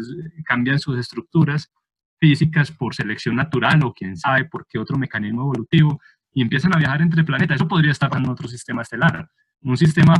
Cambian 0.45 0.79
sus 0.79 0.97
estructuras 0.97 1.71
físicas 2.19 2.71
por 2.71 2.95
selección 2.95 3.35
natural 3.35 3.83
o 3.83 3.93
quién 3.93 4.17
sabe 4.17 4.45
por 4.45 4.65
qué 4.67 4.79
otro 4.79 4.97
mecanismo 4.97 5.43
evolutivo 5.43 5.99
y 6.33 6.41
empiezan 6.41 6.75
a 6.75 6.79
viajar 6.79 7.01
entre 7.01 7.23
planetas. 7.23 7.55
Eso 7.55 7.67
podría 7.67 7.91
estar 7.91 8.15
en 8.15 8.27
otro 8.29 8.47
sistema 8.47 8.81
estelar, 8.81 9.29
un 9.61 9.77
sistema 9.77 10.15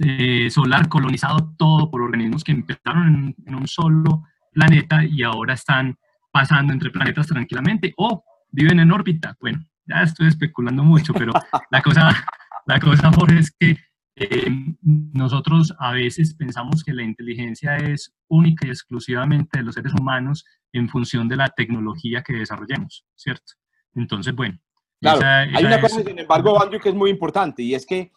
eh, 0.00 0.48
solar 0.50 0.88
colonizado 0.88 1.54
todo 1.56 1.90
por 1.90 2.02
organismos 2.02 2.44
que 2.44 2.52
empezaron 2.52 3.34
en, 3.44 3.54
un 3.54 3.66
solo 3.66 4.24
planeta 4.52 5.04
y 5.04 5.22
ahora 5.22 5.54
están 5.54 5.96
pasando 6.30 6.72
entre 6.72 6.90
planetas 6.90 7.26
tranquilamente 7.26 7.94
o 7.96 8.22
viven 8.50 8.80
en 8.80 8.92
órbita. 8.92 9.36
Bueno, 9.40 9.60
ya 9.86 10.02
estoy 10.02 10.28
especulando 10.28 10.84
mucho, 10.84 11.12
pero 11.12 11.32
la 11.70 11.82
cosa, 11.82 12.10
la 12.66 12.78
cosa 12.78 13.10
por 13.10 13.32
es 13.32 13.50
que 13.50 13.76
eh, 14.20 14.50
nosotros 14.82 15.74
a 15.78 15.92
veces 15.92 16.34
pensamos 16.34 16.82
que 16.82 16.92
la 16.92 17.02
inteligencia 17.02 17.76
es 17.76 18.14
única 18.28 18.66
y 18.66 18.70
exclusivamente 18.70 19.58
de 19.58 19.64
los 19.64 19.74
seres 19.74 19.92
humanos 19.98 20.44
en 20.72 20.88
función 20.88 21.28
de 21.28 21.36
la 21.36 21.48
tecnología 21.48 22.22
que 22.22 22.34
desarrollemos, 22.34 23.04
¿cierto? 23.14 23.52
Entonces, 23.94 24.34
bueno. 24.34 24.58
Claro, 25.00 25.20
hay 25.54 25.64
una 25.64 25.80
cosa, 25.80 26.02
sin 26.02 26.18
embargo, 26.18 26.60
Andrew, 26.60 26.80
que 26.80 26.88
es 26.88 26.94
muy 26.94 27.10
importante 27.10 27.62
y 27.62 27.74
es 27.74 27.86
que, 27.86 28.10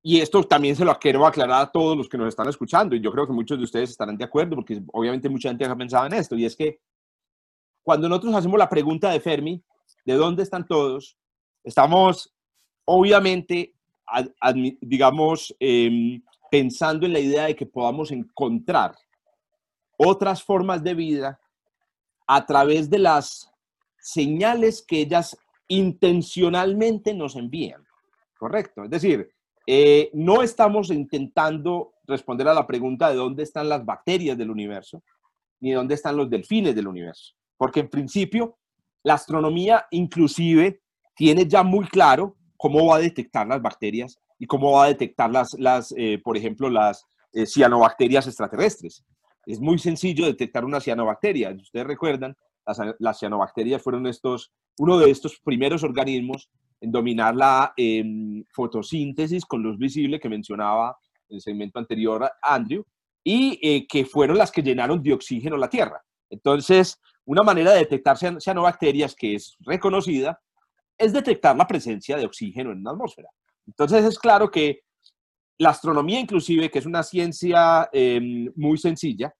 y 0.00 0.20
esto 0.20 0.44
también 0.44 0.76
se 0.76 0.84
lo 0.84 0.96
quiero 0.98 1.26
aclarar 1.26 1.62
a 1.62 1.70
todos 1.72 1.96
los 1.96 2.08
que 2.08 2.16
nos 2.16 2.28
están 2.28 2.48
escuchando 2.48 2.94
y 2.94 3.00
yo 3.00 3.10
creo 3.10 3.26
que 3.26 3.32
muchos 3.32 3.58
de 3.58 3.64
ustedes 3.64 3.90
estarán 3.90 4.16
de 4.16 4.24
acuerdo 4.24 4.54
porque 4.54 4.80
obviamente 4.92 5.28
mucha 5.28 5.48
gente 5.48 5.64
ha 5.64 5.74
pensado 5.74 6.06
en 6.06 6.12
esto 6.12 6.36
y 6.36 6.44
es 6.44 6.54
que 6.54 6.80
cuando 7.82 8.08
nosotros 8.08 8.34
hacemos 8.34 8.58
la 8.58 8.68
pregunta 8.68 9.10
de 9.10 9.18
Fermi, 9.18 9.60
¿de 10.04 10.14
dónde 10.14 10.44
están 10.44 10.66
todos? 10.66 11.16
Estamos 11.64 12.32
obviamente 12.84 13.74
digamos, 14.80 15.54
em, 15.60 16.22
pensando 16.50 17.06
en 17.06 17.12
la 17.12 17.20
idea 17.20 17.44
de 17.44 17.56
que 17.56 17.66
podamos 17.66 18.10
encontrar 18.10 18.94
otras 19.96 20.42
formas 20.42 20.82
de 20.82 20.94
vida 20.94 21.40
a 22.26 22.44
través 22.46 22.88
de 22.88 22.98
las 22.98 23.50
señales 23.98 24.82
que 24.86 25.00
ellas 25.00 25.36
intencionalmente 25.66 27.12
nos 27.12 27.36
envían. 27.36 27.84
Correcto. 28.38 28.84
Es 28.84 28.90
decir, 28.90 29.28
eh, 29.66 30.10
no 30.14 30.42
estamos 30.42 30.90
intentando 30.90 31.92
responder 32.06 32.48
a 32.48 32.54
la 32.54 32.66
pregunta 32.66 33.10
de 33.10 33.16
dónde 33.16 33.42
están 33.42 33.68
las 33.68 33.84
bacterias 33.84 34.38
del 34.38 34.50
universo, 34.50 35.02
ni 35.60 35.72
dónde 35.72 35.94
están 35.94 36.16
los 36.16 36.30
delfines 36.30 36.74
del 36.74 36.88
universo. 36.88 37.34
Porque 37.56 37.80
en 37.80 37.90
principio, 37.90 38.56
la 39.02 39.14
astronomía 39.14 39.86
inclusive 39.90 40.80
tiene 41.14 41.46
ya 41.46 41.62
muy 41.62 41.86
claro 41.86 42.37
cómo 42.58 42.86
va 42.86 42.96
a 42.96 43.00
detectar 43.00 43.46
las 43.46 43.62
bacterias 43.62 44.18
y 44.38 44.46
cómo 44.46 44.72
va 44.72 44.84
a 44.84 44.88
detectar 44.88 45.30
las, 45.30 45.54
las 45.58 45.94
eh, 45.96 46.20
por 46.22 46.36
ejemplo, 46.36 46.68
las 46.68 47.06
eh, 47.32 47.46
cianobacterias 47.46 48.26
extraterrestres. 48.26 49.04
Es 49.46 49.60
muy 49.60 49.78
sencillo 49.78 50.26
detectar 50.26 50.64
una 50.64 50.80
cianobacteria. 50.80 51.50
Ustedes 51.50 51.86
recuerdan, 51.86 52.36
las, 52.98 53.18
cianobacterias 53.18 53.80
fueron 53.80 54.06
estos, 54.06 54.52
uno 54.76 54.98
de 54.98 55.10
estos 55.10 55.40
primeros 55.42 55.82
organismos 55.82 56.50
en 56.80 56.92
dominar 56.92 57.34
la 57.34 57.72
em, 57.76 58.44
fotosíntesis 58.52 59.46
con 59.46 59.62
luz 59.62 59.78
visible 59.78 60.20
que 60.20 60.28
mencionaba 60.28 60.98
en 61.30 61.36
el 61.36 61.40
segmento 61.40 61.78
anterior 61.78 62.30
Andrew, 62.42 62.84
y 63.24 63.58
eh, 63.62 63.86
que 63.86 64.04
fueron 64.04 64.38
las 64.38 64.50
que 64.50 64.62
llenaron 64.62 65.02
de 65.02 65.12
oxígeno 65.12 65.56
la 65.56 65.68
Tierra. 65.68 66.02
Entonces, 66.30 67.00
una 67.24 67.42
manera 67.42 67.72
de 67.72 67.80
detectar 67.80 68.16
cianobacterias 68.40 69.14
que 69.14 69.34
es 69.34 69.56
reconocida 69.60 70.40
es 70.98 71.12
detectar 71.12 71.56
la 71.56 71.66
presencia 71.66 72.16
de 72.16 72.26
oxígeno 72.26 72.72
en 72.72 72.78
una 72.78 72.90
atmósfera. 72.90 73.28
Entonces 73.66 74.04
es 74.04 74.18
claro 74.18 74.50
que 74.50 74.80
la 75.58 75.70
astronomía 75.70 76.20
inclusive, 76.20 76.70
que 76.70 76.78
es 76.78 76.86
una 76.86 77.02
ciencia 77.02 77.88
em, 77.92 78.52
muy 78.56 78.78
sencilla, 78.78 79.32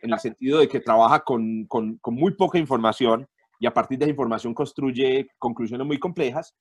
en 0.00 0.12
el 0.12 0.18
sentido 0.18 0.58
de 0.58 0.68
que 0.68 0.80
trabaja 0.80 1.20
con, 1.20 1.66
con, 1.66 1.98
muy 2.06 2.34
poca 2.34 2.58
información 2.58 3.26
y 3.60 3.66
a 3.66 3.72
partir 3.72 3.98
de 3.98 4.06
esa 4.06 4.10
información 4.10 4.52
construye 4.52 5.28
conclusiones 5.38 5.86
muy 5.86 5.98
complejas, 5.98 6.54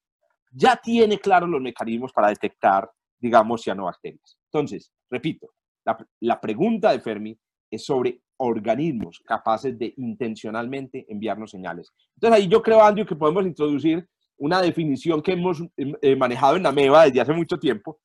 ya 0.52 0.76
tiene 0.76 1.20
claros 1.20 1.50
los 1.50 1.62
mecanismos 1.62 2.14
para 2.14 2.28
detectar, 2.28 2.90
digamos, 3.20 3.64
cianobacterias. 3.64 4.38
Entonces, 4.52 4.92
repito, 5.10 5.50
la, 5.84 5.98
la 6.20 6.40
pregunta 6.40 6.92
de 6.92 7.00
Fermi 7.00 7.40
es 7.72 7.86
sobre 7.86 8.22
organismos 8.38 9.20
capaces 9.26 9.78
de 9.78 9.94
intencionalmente 9.98 11.06
enviarnos 11.10 11.52
señales. 11.52 11.92
Entonces 12.16 12.40
ahí 12.40 12.48
yo 12.48 12.62
creo, 12.62 12.84
Andrew, 12.84 13.06
que 13.06 13.16
podemos 13.16 13.46
introducir 13.46 14.08
una 14.42 14.60
definición 14.60 15.22
que 15.22 15.34
hemos 15.34 15.62
eh, 15.78 15.94
eh, 16.02 16.16
manejado 16.16 16.56
en 16.56 16.64
la 16.64 16.72
MEVA 16.72 17.06
desde 17.06 17.22
hace 17.22 17.34
mucho 17.34 17.60
tiempo, 17.60 18.00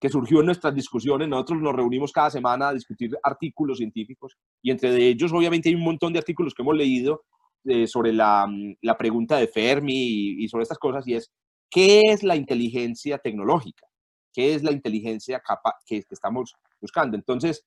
que 0.00 0.08
surgió 0.08 0.38
en 0.40 0.46
nuestras 0.46 0.72
discusiones. 0.74 1.28
Nosotros 1.28 1.60
nos 1.60 1.74
reunimos 1.74 2.12
cada 2.12 2.30
semana 2.30 2.68
a 2.68 2.74
discutir 2.74 3.10
artículos 3.22 3.78
científicos 3.78 4.36
y 4.62 4.70
entre 4.70 4.96
ellos 4.96 5.32
obviamente 5.32 5.68
hay 5.68 5.74
un 5.74 5.82
montón 5.82 6.12
de 6.12 6.20
artículos 6.20 6.54
que 6.54 6.62
hemos 6.62 6.76
leído 6.76 7.24
eh, 7.64 7.88
sobre 7.88 8.12
la, 8.12 8.46
mm, 8.46 8.76
la, 8.80 8.96
pregunta 8.96 9.36
de 9.36 9.48
Fermi 9.48 9.92
y, 10.42 10.48
sobre 10.48 10.62
estas 10.62 10.78
cosas 10.78 11.06
y 11.08 11.14
es, 11.14 11.32
¿qué 11.68 12.00
es 12.06 12.22
la 12.22 12.36
inteligencia 12.36 13.18
tecnológica? 13.18 13.84
¿Qué 14.32 14.54
es 14.54 14.62
la 14.62 14.70
inteligencia 14.70 15.40
capa 15.40 15.74
que, 15.84 16.04
estamos 16.10 16.54
buscando? 16.80 17.16
Entonces, 17.16 17.66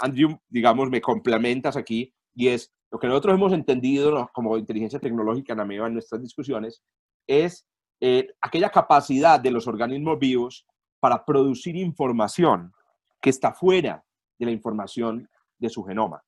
Andrew, 0.00 0.38
digamos, 0.48 0.90
me 0.90 1.00
complementas 1.00 1.76
aquí 1.76 2.14
y 2.36 2.48
es, 2.48 2.72
lo 2.90 2.98
que 2.98 3.06
nosotros 3.06 3.34
hemos 3.34 3.52
entendido 3.52 4.30
como 4.32 4.56
inteligencia 4.56 4.98
tecnológica 4.98 5.52
en 5.52 5.60
AMEBA 5.60 5.88
en 5.88 5.94
nuestras 5.94 6.22
discusiones 6.22 6.82
es 7.26 7.66
eh, 8.00 8.28
aquella 8.40 8.70
capacidad 8.70 9.38
de 9.40 9.50
los 9.50 9.66
organismos 9.66 10.18
vivos 10.18 10.66
para 11.00 11.24
producir 11.24 11.76
información 11.76 12.72
que 13.20 13.30
está 13.30 13.52
fuera 13.52 14.04
de 14.38 14.46
la 14.46 14.52
información 14.52 15.28
de 15.58 15.68
su 15.68 15.82
genoma. 15.84 16.22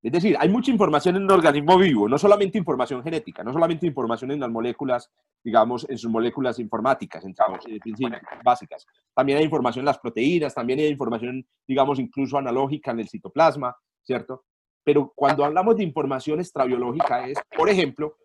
Es 0.00 0.12
decir, 0.12 0.36
hay 0.38 0.48
mucha 0.48 0.70
información 0.70 1.16
en 1.16 1.24
un 1.24 1.30
organismo 1.32 1.76
vivo, 1.76 2.08
no 2.08 2.18
solamente 2.18 2.56
información 2.56 3.02
genética, 3.02 3.42
no 3.42 3.52
solamente 3.52 3.86
información 3.86 4.30
en 4.30 4.40
las 4.40 4.50
moléculas, 4.50 5.10
digamos, 5.42 5.86
en 5.88 5.98
sus 5.98 6.10
moléculas 6.10 6.58
informáticas, 6.60 7.24
en 7.24 7.34
sus 7.34 8.10
básicas. 8.44 8.86
También 9.12 9.38
hay 9.38 9.44
información 9.44 9.82
en 9.82 9.86
las 9.86 9.98
proteínas, 9.98 10.54
también 10.54 10.78
hay 10.78 10.86
información, 10.86 11.44
digamos, 11.66 11.98
incluso 11.98 12.38
analógica 12.38 12.92
en 12.92 13.00
el 13.00 13.08
citoplasma, 13.08 13.76
¿cierto? 14.02 14.44
Pero 14.86 15.12
cuando 15.16 15.44
hablamos 15.44 15.76
de 15.76 15.82
información 15.82 16.38
extrabiológica 16.38 17.26
es, 17.26 17.36
por 17.56 17.68
ejemplo, 17.68 18.18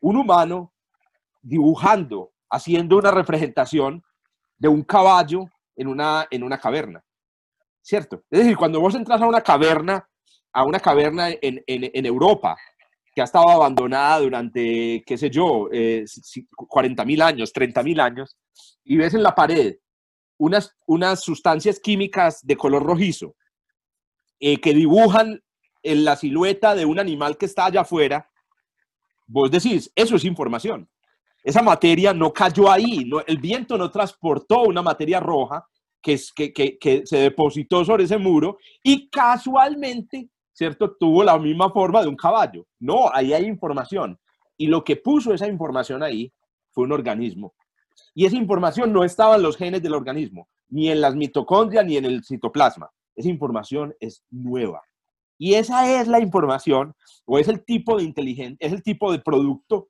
un 0.00 0.16
humano 0.16 0.72
dibujando, 1.40 2.32
haciendo 2.50 2.98
una 2.98 3.12
representación 3.12 4.02
de 4.56 4.66
un 4.66 4.82
caballo 4.82 5.48
en 5.76 5.86
una, 5.86 6.26
en 6.28 6.42
una 6.42 6.58
caverna, 6.58 7.04
¿cierto? 7.80 8.24
Es 8.30 8.40
decir, 8.40 8.56
cuando 8.56 8.80
vos 8.80 8.96
entras 8.96 9.22
a 9.22 9.28
una 9.28 9.42
caverna, 9.42 10.08
a 10.52 10.64
una 10.64 10.80
caverna 10.80 11.28
en, 11.30 11.62
en, 11.68 12.06
Europa, 12.06 12.56
que 13.14 13.20
ha 13.20 13.24
estado 13.24 13.48
abandonada 13.50 14.18
durante, 14.18 15.04
qué 15.06 15.16
sé 15.16 15.30
yo, 15.30 15.68
eh, 15.70 16.04
40 16.56 17.04
mil 17.04 17.22
años, 17.22 17.52
30 17.52 17.80
mil 17.84 18.00
años, 18.00 18.36
y 18.82 18.96
ves 18.96 19.14
en 19.14 19.22
la 19.22 19.36
pared 19.36 19.76
unas, 20.36 20.76
unas 20.84 21.20
sustancias 21.20 21.78
químicas 21.78 22.44
de 22.44 22.56
color 22.56 22.82
rojizo 22.82 23.36
eh, 24.40 24.60
que 24.60 24.74
dibujan 24.74 25.40
en 25.82 26.04
la 26.04 26.16
silueta 26.16 26.74
de 26.74 26.84
un 26.84 26.98
animal 26.98 27.36
que 27.36 27.46
está 27.46 27.66
allá 27.66 27.82
afuera, 27.82 28.28
vos 29.26 29.50
decís, 29.50 29.92
eso 29.94 30.16
es 30.16 30.24
información. 30.24 30.88
Esa 31.42 31.62
materia 31.62 32.12
no 32.12 32.32
cayó 32.32 32.70
ahí, 32.70 33.04
no, 33.04 33.20
el 33.26 33.38
viento 33.38 33.78
no 33.78 33.90
transportó 33.90 34.62
una 34.62 34.82
materia 34.82 35.20
roja 35.20 35.66
que, 36.02 36.18
que, 36.34 36.52
que, 36.52 36.78
que 36.78 37.06
se 37.06 37.18
depositó 37.18 37.84
sobre 37.84 38.04
ese 38.04 38.18
muro 38.18 38.58
y 38.82 39.08
casualmente, 39.08 40.28
¿cierto?, 40.52 40.96
tuvo 40.98 41.22
la 41.22 41.38
misma 41.38 41.70
forma 41.70 42.02
de 42.02 42.08
un 42.08 42.16
caballo. 42.16 42.66
No, 42.80 43.10
ahí 43.12 43.32
hay 43.32 43.44
información. 43.44 44.18
Y 44.56 44.66
lo 44.66 44.82
que 44.82 44.96
puso 44.96 45.32
esa 45.32 45.46
información 45.46 46.02
ahí 46.02 46.32
fue 46.72 46.84
un 46.84 46.92
organismo. 46.92 47.54
Y 48.14 48.26
esa 48.26 48.36
información 48.36 48.92
no 48.92 49.04
estaba 49.04 49.36
en 49.36 49.42
los 49.42 49.56
genes 49.56 49.82
del 49.82 49.94
organismo, 49.94 50.48
ni 50.68 50.90
en 50.90 51.00
las 51.00 51.14
mitocondrias, 51.14 51.84
ni 51.84 51.96
en 51.96 52.04
el 52.04 52.24
citoplasma. 52.24 52.90
Esa 53.14 53.28
información 53.28 53.94
es 54.00 54.24
nueva. 54.30 54.82
Y 55.38 55.54
esa 55.54 56.00
es 56.00 56.08
la 56.08 56.20
información 56.20 56.94
o 57.24 57.38
es 57.38 57.48
el 57.48 57.64
tipo 57.64 57.96
de 57.96 58.04
inteligencia, 58.04 58.56
es 58.60 58.72
el 58.72 58.82
tipo 58.82 59.12
de 59.12 59.20
producto 59.20 59.88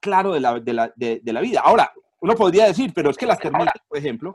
claro 0.00 0.32
de 0.32 0.40
la, 0.40 0.60
de 0.60 0.72
la, 0.72 0.92
de, 0.94 1.20
la 1.24 1.40
vida. 1.40 1.60
Ahora, 1.64 1.92
uno 2.20 2.34
podría 2.34 2.66
decir, 2.66 2.92
pero 2.94 3.10
es 3.10 3.16
que 3.16 3.26
las 3.26 3.38
termitas, 3.38 3.74
por 3.88 3.98
ejemplo, 3.98 4.32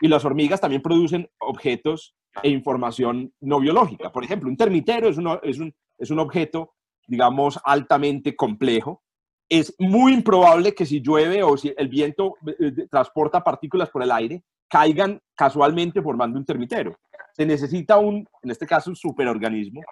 y 0.00 0.08
las 0.08 0.24
hormigas 0.24 0.60
también 0.60 0.80
producen 0.80 1.28
objetos 1.38 2.14
e 2.42 2.48
información 2.48 3.32
no 3.40 3.60
biológica. 3.60 4.10
Por 4.10 4.24
ejemplo, 4.24 4.48
un 4.48 4.56
termitero 4.56 5.08
es, 5.08 5.18
uno, 5.18 5.38
es, 5.42 5.58
un, 5.58 5.74
es 5.98 6.10
un 6.10 6.18
objeto, 6.18 6.74
digamos, 7.06 7.60
altamente 7.64 8.34
complejo. 8.34 9.02
Es 9.48 9.74
muy 9.78 10.14
improbable 10.14 10.74
que 10.74 10.86
si 10.86 11.02
llueve 11.02 11.42
o 11.42 11.56
si 11.56 11.74
el 11.76 11.88
viento 11.88 12.34
eh, 12.46 12.56
eh, 12.58 12.86
transporta 12.90 13.44
partículas 13.44 13.90
por 13.90 14.02
el 14.02 14.10
aire, 14.10 14.42
caigan 14.68 15.20
casualmente 15.36 16.00
formando 16.00 16.38
un 16.38 16.46
termitero 16.46 16.96
se 17.34 17.44
necesita 17.44 17.98
un, 17.98 18.26
en 18.42 18.50
este 18.50 18.66
caso, 18.66 18.90
un 18.90 18.96
superorganismo 18.96 19.82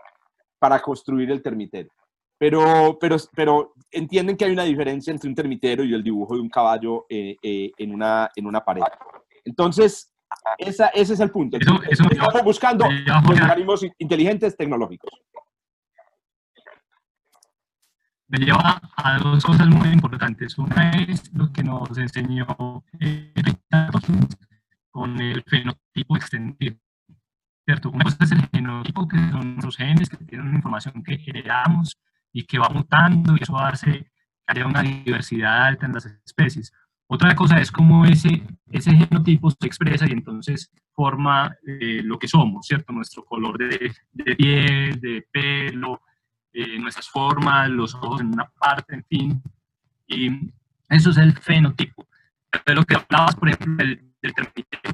para 0.58 0.80
construir 0.80 1.30
el 1.30 1.42
termitero. 1.42 1.90
Pero, 2.38 2.98
pero, 3.00 3.16
pero 3.34 3.72
entienden 3.90 4.36
que 4.36 4.44
hay 4.44 4.52
una 4.52 4.64
diferencia 4.64 5.12
entre 5.12 5.28
un 5.28 5.34
termitero 5.34 5.84
y 5.84 5.94
el 5.94 6.02
dibujo 6.02 6.34
de 6.34 6.40
un 6.40 6.48
caballo 6.48 7.06
eh, 7.08 7.36
eh, 7.42 7.70
en, 7.76 7.94
una, 7.94 8.30
en 8.34 8.46
una 8.46 8.64
pared. 8.64 8.82
Entonces, 9.44 10.12
esa, 10.58 10.88
ese 10.88 11.14
es 11.14 11.20
el 11.20 11.30
punto. 11.30 11.58
Estamos 11.58 12.44
buscando 12.44 12.86
organismos 13.28 13.84
inteligentes 13.98 14.56
tecnológicos. 14.56 15.10
me 18.32 18.38
lleva 18.38 18.80
a 18.96 19.18
dos 19.18 19.44
cosas 19.44 19.68
muy 19.68 19.88
importantes. 19.88 20.56
Una 20.56 20.90
es 20.92 21.30
lo 21.34 21.52
que 21.52 21.62
nos 21.62 21.96
enseñó 21.98 22.82
eh, 22.98 23.34
con 24.90 25.20
el 25.20 25.42
fenotipo 25.42 26.16
extendido. 26.16 26.76
¿Cierto? 27.64 27.90
Una 27.90 28.04
cosa 28.04 28.24
es 28.24 28.32
el 28.32 28.48
genotipo, 28.52 29.08
que 29.08 29.16
son 29.30 29.56
los 29.62 29.76
genes 29.76 30.08
que 30.08 30.16
tienen 30.24 30.48
una 30.48 30.56
información 30.56 31.02
que 31.02 31.22
heredamos 31.26 31.98
y 32.32 32.44
que 32.44 32.58
va 32.58 32.68
mutando 32.68 33.34
y 33.34 33.42
eso 33.42 33.58
hace 33.58 33.90
que 33.92 34.10
haya 34.46 34.66
una 34.66 34.82
diversidad 34.82 35.66
alta 35.66 35.86
en 35.86 35.92
las 35.92 36.06
especies. 36.06 36.72
Otra 37.06 37.34
cosa 37.34 37.60
es 37.60 37.70
cómo 37.70 38.06
ese, 38.06 38.42
ese 38.70 38.92
genotipo 38.92 39.50
se 39.50 39.66
expresa 39.66 40.06
y 40.08 40.12
entonces 40.12 40.70
forma 40.94 41.54
eh, 41.66 42.00
lo 42.02 42.18
que 42.18 42.26
somos, 42.26 42.66
¿cierto? 42.66 42.92
Nuestro 42.92 43.24
color 43.24 43.58
de, 43.58 43.92
de 44.12 44.36
piel, 44.36 45.00
de 45.00 45.26
pelo, 45.30 46.00
eh, 46.52 46.78
nuestras 46.78 47.08
formas, 47.08 47.68
los 47.68 47.94
ojos 47.94 48.22
en 48.22 48.28
una 48.28 48.46
parte, 48.58 48.94
en 48.94 49.04
fin. 49.04 49.42
Y 50.06 50.52
eso 50.88 51.10
es 51.10 51.18
el 51.18 51.34
fenotipo. 51.34 52.06
Pero 52.64 52.80
lo 52.80 52.84
que 52.84 52.96
hablabas, 52.96 53.36
por 53.36 53.48
ejemplo, 53.48 53.84
del, 53.84 54.12
del 54.22 54.34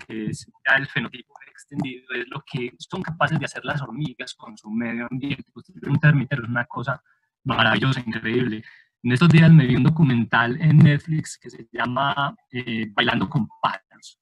que 0.06 0.26
es 0.26 0.46
ya 0.68 0.76
el 0.76 0.86
fenotipo 0.88 1.34
extendido, 1.58 2.04
es 2.14 2.28
lo 2.28 2.42
que 2.50 2.72
son 2.78 3.02
capaces 3.02 3.38
de 3.38 3.44
hacer 3.44 3.64
las 3.64 3.82
hormigas 3.82 4.34
con 4.34 4.56
su 4.56 4.70
medio 4.70 5.06
ambiente. 5.10 5.44
Un 5.86 5.98
termitero 5.98 6.42
es 6.42 6.48
una 6.48 6.64
cosa 6.66 7.02
maravillosa, 7.44 8.02
increíble. 8.04 8.62
En 9.02 9.12
estos 9.12 9.28
días 9.28 9.50
me 9.50 9.66
vi 9.66 9.76
un 9.76 9.84
documental 9.84 10.60
en 10.60 10.78
Netflix 10.78 11.38
que 11.38 11.50
se 11.50 11.68
llama 11.72 12.34
eh, 12.50 12.86
Bailando 12.92 13.28
con 13.28 13.48
pájaros. 13.60 14.18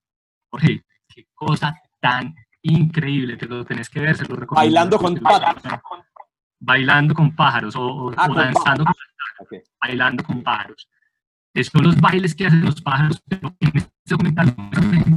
Jorge, 0.51 0.85
qué 1.09 1.29
cosa 1.35 1.75
tan 2.01 2.35
increíble, 2.63 3.37
te 3.37 3.47
lo 3.47 3.65
tenés 3.65 3.89
que 3.89 4.01
ver, 4.01 4.17
se 4.17 4.27
lo 4.27 4.37
recomiendo. 4.37 4.55
Bailando 4.55 4.99
con 4.99 5.15
pájaros 5.15 5.63
bailando 6.59 7.15
con 7.15 7.35
pájaros 7.35 7.77
o, 7.77 8.11
Ah, 8.17 8.25
o 8.25 8.29
con 8.29 8.37
danzando 8.37 8.85
con, 8.85 8.95
Ok. 9.39 9.53
bailando 9.81 10.25
con 10.25 10.43
pájaros. 10.43 10.89
Son 11.73 11.85
los 11.85 12.01
bailes 12.01 12.35
que 12.35 12.47
hacen 12.47 12.65
los 12.65 12.81
pájaros, 12.83 13.23
pero 13.29 13.55
en 13.61 13.73
documental 14.15 14.55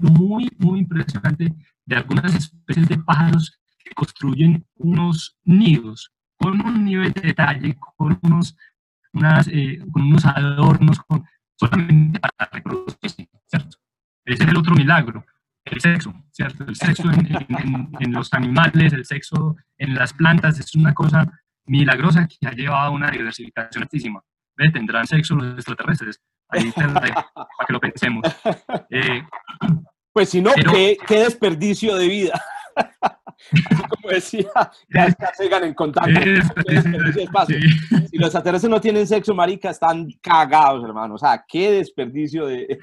muy, 0.02 0.50
muy 0.58 0.80
impresionante 0.80 1.54
de 1.86 1.96
algunas 1.96 2.34
especies 2.36 2.88
de 2.88 2.98
pájaros 3.00 3.60
que 3.84 3.92
construyen 3.96 4.66
unos 4.76 5.38
nidos 5.44 6.12
con 6.38 6.62
un 6.66 6.86
nivel 6.86 7.12
de 7.14 7.22
detalle, 7.22 7.76
con 7.98 8.18
unos, 8.22 8.56
unas, 9.14 9.48
eh, 9.50 9.80
con 9.92 10.04
unos 10.04 10.26
adornos, 10.26 11.00
con, 11.02 11.26
solamente 11.56 12.20
para 12.20 12.50
reproducirse, 12.52 13.30
¿cierto? 13.48 13.78
Ese 14.26 14.44
es 14.44 14.50
el 14.50 14.58
otro 14.58 14.74
milagro, 14.76 15.26
el 15.66 15.82
sexo, 15.82 16.14
¿cierto? 16.32 16.64
El 16.66 16.76
sexo 16.76 17.12
en, 17.12 17.26
en- 17.28 17.90
en- 18.00 18.14
los 18.14 18.34
animales, 18.34 18.94
el 18.94 19.06
sexo 19.06 19.56
en 19.78 19.96
las 19.96 20.14
plantas 20.14 20.60
es 20.60 20.74
una 20.76 20.94
cosa 20.94 21.28
milagrosa 21.66 22.28
que 22.28 22.48
ha 22.48 22.52
llevado 22.52 22.88
a 22.88 22.90
una 22.92 23.12
diversificación 23.12 23.84
altísima. 23.84 24.22
¿Ve? 24.56 24.70
Tendrán 24.72 25.08
sexo 25.08 25.36
los 25.36 25.54
extraterrestres. 25.56 26.22
Ahí 26.50 26.72
te 26.72 26.88
para 26.88 27.26
que 27.70 27.74
lo 27.74 27.80
pensemos. 27.80 28.24
Eh, 28.90 29.22
Pues 30.12 30.30
si 30.30 30.42
no, 30.42 30.52
Pero- 30.56 30.72
¿qué, 30.72 30.98
qué 31.08 31.20
desperdicio 31.20 31.96
de 31.96 32.08
vida. 32.08 32.42
Como 33.90 34.10
decía 34.14 34.50
Carl 34.90 35.16
Sagan 35.38 35.64
en 35.66 35.74
contacto. 35.74 36.20
sí. 37.48 37.56
Si 38.10 38.18
los 38.18 38.28
extraterrestres 38.28 38.70
no 38.70 38.82
tienen 38.82 39.08
sexo, 39.08 39.34
marica, 39.34 39.70
están 39.70 40.08
cagados, 40.22 40.84
hermano. 40.84 41.16
O 41.16 41.18
sea, 41.18 41.46
qué 41.48 41.72
desperdicio 41.72 42.46
de, 42.48 42.80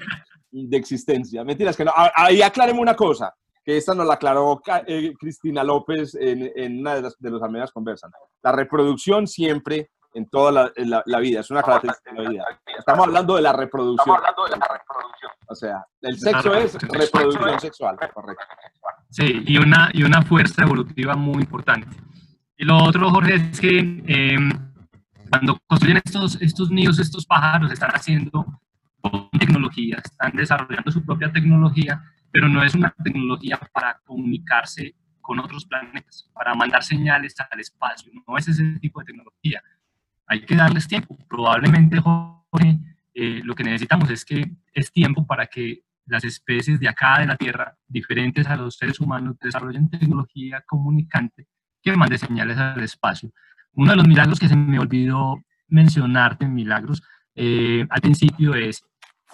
de 0.51 0.77
existencia. 0.77 1.43
Mentiras 1.43 1.75
que 1.77 1.85
no. 1.85 1.91
Ahí 2.15 2.41
aclaremos 2.41 2.81
una 2.81 2.95
cosa, 2.95 3.33
que 3.63 3.77
esta 3.77 3.93
nos 3.93 4.07
la 4.07 4.15
aclaró 4.15 4.61
eh, 4.87 5.13
Cristina 5.19 5.63
López 5.63 6.15
en, 6.15 6.51
en 6.55 6.79
una 6.79 6.95
de, 6.95 7.01
las, 7.03 7.15
de 7.19 7.29
los 7.29 7.43
amenas 7.43 7.71
conversan. 7.71 8.11
La 8.41 8.51
reproducción 8.53 9.27
siempre 9.27 9.91
en 10.17 10.27
toda 10.29 10.51
la, 10.51 10.71
en 10.75 10.89
la- 10.89 11.03
la 11.05 11.19
vida, 11.19 11.39
es 11.41 11.49
una 11.51 11.61
característica 11.61 12.11
de 12.13 12.23
la 12.23 12.29
vida. 12.29 12.45
Estamos 12.77 13.05
hablando 13.07 13.35
de 13.35 13.41
la 13.43 13.53
reproducción. 13.53 14.17
O 15.47 15.55
sea, 15.55 15.85
el 16.01 16.17
sexo 16.19 16.53
es 16.55 16.73
reproducción 16.81 17.59
sexual, 17.59 17.97
correcto. 18.13 18.43
Sí, 19.09 19.43
y 19.45 19.57
una, 19.57 19.89
y 19.93 20.03
una 20.03 20.21
fuerza 20.23 20.63
evolutiva 20.63 21.15
muy 21.15 21.43
importante. 21.43 21.87
Y 22.57 22.65
lo 22.65 22.77
otro, 22.83 23.09
Jorge, 23.11 23.35
es 23.35 23.59
que 23.61 24.03
eh, 24.07 24.37
cuando 25.29 25.57
construyen 25.67 26.01
estos, 26.03 26.41
estos 26.41 26.69
nidos, 26.71 26.99
estos 26.99 27.25
pájaros 27.25 27.71
están 27.71 27.91
haciendo 27.91 28.45
con 29.01 29.29
tecnología, 29.39 30.01
están 30.03 30.31
desarrollando 30.35 30.91
su 30.91 31.05
propia 31.05 31.31
tecnología, 31.31 32.01
pero 32.31 32.49
no 32.49 32.63
es 32.63 32.73
una 32.75 32.93
tecnología 33.03 33.59
para 33.71 33.99
comunicarse 34.05 34.95
con 35.21 35.39
otros 35.39 35.65
planetas, 35.65 36.29
para 36.33 36.55
mandar 36.55 36.83
señales 36.83 37.35
al 37.51 37.59
espacio, 37.59 38.11
no 38.27 38.37
es 38.37 38.47
ese 38.47 38.63
tipo 38.79 38.99
de 39.01 39.05
tecnología. 39.07 39.61
Hay 40.27 40.41
que 40.41 40.55
darles 40.55 40.87
tiempo. 40.87 41.17
Probablemente, 41.27 41.99
Jorge, 41.99 42.79
eh, 43.13 43.41
lo 43.43 43.55
que 43.55 43.63
necesitamos 43.63 44.09
es 44.09 44.23
que 44.25 44.51
es 44.73 44.91
tiempo 44.91 45.25
para 45.25 45.47
que 45.47 45.81
las 46.05 46.23
especies 46.23 46.79
de 46.79 46.87
acá 46.87 47.19
de 47.19 47.25
la 47.25 47.35
Tierra, 47.35 47.75
diferentes 47.87 48.47
a 48.47 48.55
los 48.55 48.77
seres 48.77 48.99
humanos, 48.99 49.37
desarrollen 49.39 49.89
tecnología 49.89 50.63
comunicante 50.65 51.47
que 51.81 51.95
mande 51.95 52.17
señales 52.17 52.57
al 52.57 52.81
espacio. 52.83 53.31
Uno 53.73 53.91
de 53.91 53.97
los 53.97 54.07
milagros 54.07 54.39
que 54.39 54.47
se 54.47 54.55
me 54.55 54.79
olvidó 54.79 55.43
mencionarte 55.67 56.45
en 56.45 56.53
milagros 56.53 57.01
eh, 57.35 57.85
al 57.89 58.01
principio 58.01 58.55
es 58.55 58.83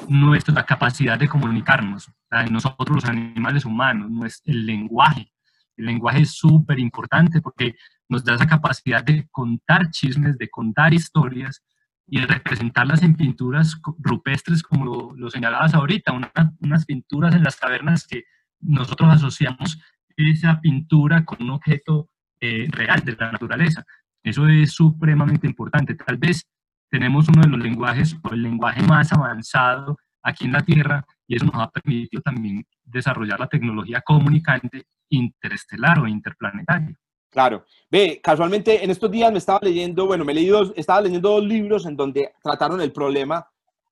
nuestra 0.08 0.66
capacidad 0.66 1.18
de 1.18 1.30
comunicarnos, 1.30 2.10
sea, 2.34 2.46
nosotros 2.48 2.96
los 2.96 3.06
animales 3.06 3.66
humanos, 3.66 4.10
no 4.10 4.26
es 4.26 4.42
el 4.46 4.66
lenguaje. 4.66 5.32
El 5.78 5.86
lenguaje 5.86 6.22
es 6.22 6.32
súper 6.32 6.80
importante 6.80 7.42
porque 7.42 7.76
nos 8.10 8.24
da 8.24 8.36
esa 8.36 8.48
capacidad 8.48 9.04
de 9.04 9.28
contar 9.32 9.90
chismes, 9.92 10.38
de 10.38 10.50
contar 10.50 10.94
historias 10.94 11.64
y 12.06 12.20
de 12.20 12.28
representarlas 12.28 13.02
en 13.02 13.16
pinturas 13.16 13.80
rupestres 14.00 14.62
como 14.62 14.86
lo, 14.86 15.16
lo 15.16 15.30
señalabas 15.30 15.74
ahorita, 15.74 16.12
una- 16.12 16.32
unas 16.60 16.86
pinturas 16.86 17.34
en 17.34 17.44
las 17.44 17.56
cavernas 17.56 18.06
que 18.08 18.24
nosotros 18.60 19.10
asociamos 19.14 19.80
esa 20.16 20.60
pintura 20.62 21.26
con 21.26 21.42
un 21.42 21.52
objeto 21.52 22.10
eh, 22.40 22.68
real 22.72 23.00
de 23.06 23.16
la 23.18 23.32
naturaleza. 23.32 23.86
Eso 24.22 24.48
es 24.48 24.72
supremamente 24.74 25.48
importante. 25.48 25.96
Tal 25.96 26.18
vez 26.18 26.46
tenemos 26.90 27.28
uno 27.30 27.42
de 27.42 27.50
los 27.50 27.60
lenguajes 27.60 28.16
o 28.22 28.34
el 28.34 28.44
lenguaje 28.44 28.82
más 28.84 29.12
avanzado 29.14 29.98
aquí 30.22 30.46
en 30.46 30.52
la 30.54 30.62
Tierra 30.62 31.04
y 31.28 31.36
eso 31.36 31.46
nos 31.46 31.56
ha 31.56 31.70
permitido 31.72 32.22
también 32.22 32.66
desarrollar 32.84 33.40
la 33.40 33.48
tecnología 33.48 34.02
comunicante 34.02 34.86
interestelar 35.10 36.00
o 36.00 36.08
interplanetaria. 36.08 36.96
Claro. 37.34 37.66
Ve, 37.90 38.22
casualmente 38.24 38.84
en 38.84 38.92
estos 38.92 39.10
días 39.10 39.32
me 39.32 39.40
estaba 39.40 39.60
leyendo, 39.64 40.06
bueno, 40.06 40.24
me 40.24 40.32
he 40.34 40.36
leído, 40.36 40.72
estaba 40.76 41.02
leyendo 41.02 41.30
dos 41.32 41.44
libros 41.44 41.88
en 41.88 41.98
donde 41.98 42.32
trataron 42.44 42.80
el 42.80 42.94
problema, 42.94 43.50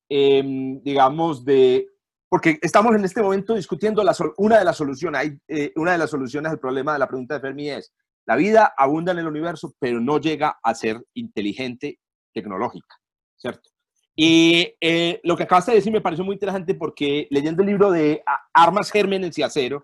em, 0.07 0.79
digamos, 0.83 1.43
de, 1.43 1.87
porque 2.29 2.59
estamos 2.61 2.95
en 2.95 3.03
este 3.03 3.21
momento 3.21 3.55
discutiendo 3.55 4.03
la, 4.03 4.15
una 4.37 4.59
de 4.59 4.65
las 4.65 4.77
soluciones, 4.77 5.21
hay, 5.21 5.39
eh, 5.47 5.73
una 5.75 5.93
de 5.93 5.97
las 5.97 6.11
soluciones 6.11 6.51
al 6.51 6.59
problema 6.59 6.93
de 6.93 6.99
la 6.99 7.07
pregunta 7.07 7.33
de 7.33 7.41
Fermi 7.41 7.71
es, 7.71 7.91
la 8.27 8.35
vida 8.35 8.75
abunda 8.77 9.11
en 9.11 9.17
el 9.17 9.27
universo, 9.27 9.73
pero 9.79 9.99
no 9.99 10.19
llega 10.19 10.59
a 10.61 10.75
ser 10.75 11.03
inteligente 11.15 11.99
tecnológica, 12.31 12.95
¿cierto? 13.35 13.71
Y 14.15 14.75
eh, 14.79 15.19
lo 15.23 15.35
que 15.35 15.43
acabas 15.43 15.65
de 15.65 15.73
decir 15.73 15.91
me 15.91 16.01
pareció 16.01 16.23
muy 16.23 16.35
interesante 16.35 16.75
porque 16.75 17.27
leyendo 17.31 17.63
el 17.63 17.69
libro 17.69 17.89
de 17.89 18.23
Armas, 18.53 18.91
Gérmenes 18.91 19.35
y 19.39 19.41
Acero, 19.41 19.83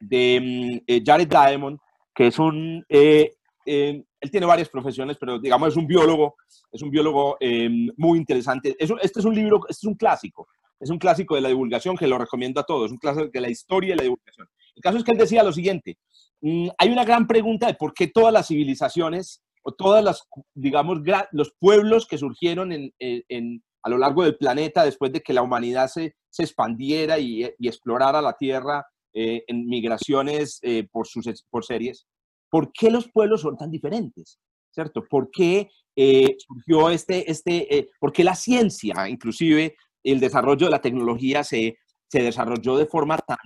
de 0.00 0.40
mm, 0.40 0.84
eh, 0.86 1.02
Jared 1.04 1.28
Diamond, 1.28 1.78
que 2.18 2.26
es 2.26 2.38
un, 2.40 2.84
eh, 2.88 3.30
eh, 3.64 4.02
él 4.20 4.30
tiene 4.32 4.44
varias 4.44 4.68
profesiones, 4.68 5.16
pero 5.20 5.38
digamos 5.38 5.68
es 5.68 5.76
un 5.76 5.86
biólogo, 5.86 6.34
es 6.72 6.82
un 6.82 6.90
biólogo 6.90 7.36
eh, 7.38 7.70
muy 7.96 8.18
interesante. 8.18 8.74
Es 8.76 8.92
este 9.00 9.20
es 9.20 9.24
un 9.24 9.36
libro, 9.36 9.60
este 9.68 9.86
es 9.86 9.88
un 9.88 9.94
clásico, 9.94 10.48
es 10.80 10.90
un 10.90 10.98
clásico 10.98 11.36
de 11.36 11.42
la 11.42 11.48
divulgación 11.48 11.96
que 11.96 12.08
lo 12.08 12.18
recomiendo 12.18 12.60
a 12.60 12.64
todos, 12.64 12.86
es 12.86 12.90
un 12.90 12.98
clásico 12.98 13.28
de 13.32 13.40
la 13.40 13.48
historia 13.48 13.90
de 13.90 13.96
la 13.98 14.02
divulgación. 14.02 14.48
El 14.74 14.82
caso 14.82 14.98
es 14.98 15.04
que 15.04 15.12
él 15.12 15.18
decía 15.18 15.44
lo 15.44 15.52
siguiente, 15.52 15.96
mm, 16.40 16.70
hay 16.76 16.88
una 16.90 17.04
gran 17.04 17.28
pregunta 17.28 17.68
de 17.68 17.74
por 17.74 17.94
qué 17.94 18.08
todas 18.08 18.32
las 18.32 18.48
civilizaciones 18.48 19.40
o 19.62 19.70
todas 19.70 20.02
las, 20.02 20.24
digamos, 20.54 20.98
los 21.30 21.52
pueblos 21.60 22.08
que 22.08 22.18
surgieron 22.18 22.72
en, 22.72 22.92
en- 22.98 23.62
a 23.84 23.90
lo 23.90 23.98
largo 23.98 24.24
del 24.24 24.36
planeta 24.36 24.84
después 24.84 25.12
de 25.12 25.20
que 25.20 25.32
la 25.32 25.42
humanidad 25.42 25.86
se, 25.86 26.16
se 26.30 26.42
expandiera 26.42 27.20
y, 27.20 27.48
y 27.60 27.68
explorara 27.68 28.20
la 28.20 28.32
Tierra 28.32 28.84
eh, 29.20 29.42
en 29.48 29.66
migraciones 29.66 30.60
eh, 30.62 30.86
por, 30.92 31.08
sus, 31.08 31.26
por 31.50 31.64
series, 31.64 32.06
¿por 32.48 32.70
qué 32.72 32.88
los 32.88 33.10
pueblos 33.10 33.40
son 33.40 33.56
tan 33.56 33.68
diferentes? 33.68 34.38
¿Cierto? 34.70 35.04
¿Por 35.10 35.28
qué 35.32 35.68
eh, 35.96 36.36
surgió 36.38 36.90
este, 36.90 37.28
este 37.28 37.76
eh, 37.76 37.90
por 37.98 38.12
qué 38.12 38.22
la 38.22 38.36
ciencia, 38.36 39.08
inclusive 39.08 39.74
el 40.04 40.20
desarrollo 40.20 40.66
de 40.66 40.70
la 40.70 40.80
tecnología 40.80 41.42
se, 41.42 41.78
se 42.06 42.22
desarrolló 42.22 42.76
de 42.76 42.86
forma 42.86 43.18
tan, 43.18 43.38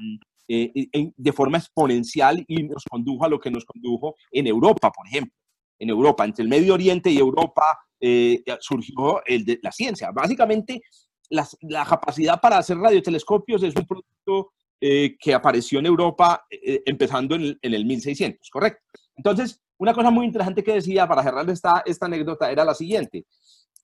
eh, 0.48 0.70
de 1.16 1.32
forma 1.32 1.56
exponencial 1.56 2.44
y 2.46 2.64
nos 2.64 2.84
condujo 2.84 3.24
a 3.24 3.30
lo 3.30 3.40
que 3.40 3.50
nos 3.50 3.64
condujo 3.64 4.16
en 4.30 4.46
Europa, 4.46 4.90
por 4.90 5.06
ejemplo. 5.06 5.34
En 5.78 5.88
Europa, 5.88 6.26
entre 6.26 6.42
el 6.42 6.50
Medio 6.50 6.74
Oriente 6.74 7.10
y 7.10 7.16
Europa 7.16 7.78
eh, 7.98 8.42
surgió 8.60 9.24
el 9.24 9.46
de, 9.46 9.58
la 9.62 9.72
ciencia. 9.72 10.10
Básicamente, 10.10 10.82
la 11.30 11.86
capacidad 11.86 12.38
para 12.38 12.58
hacer 12.58 12.76
radiotelescopios 12.76 13.62
es 13.62 13.74
un 13.74 13.86
producto 13.86 14.52
eh, 14.84 15.16
que 15.16 15.32
apareció 15.32 15.78
en 15.78 15.86
Europa 15.86 16.44
eh, 16.50 16.82
empezando 16.84 17.36
en 17.36 17.42
el, 17.42 17.58
en 17.62 17.74
el 17.74 17.84
1600, 17.84 18.50
¿correcto? 18.50 18.82
Entonces, 19.14 19.62
una 19.78 19.94
cosa 19.94 20.10
muy 20.10 20.26
interesante 20.26 20.64
que 20.64 20.72
decía 20.72 21.06
para 21.06 21.22
cerrar 21.22 21.48
esta, 21.48 21.84
esta 21.86 22.06
anécdota 22.06 22.50
era 22.50 22.64
la 22.64 22.74
siguiente. 22.74 23.24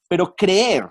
Pero 0.08 0.34
creer, 0.34 0.88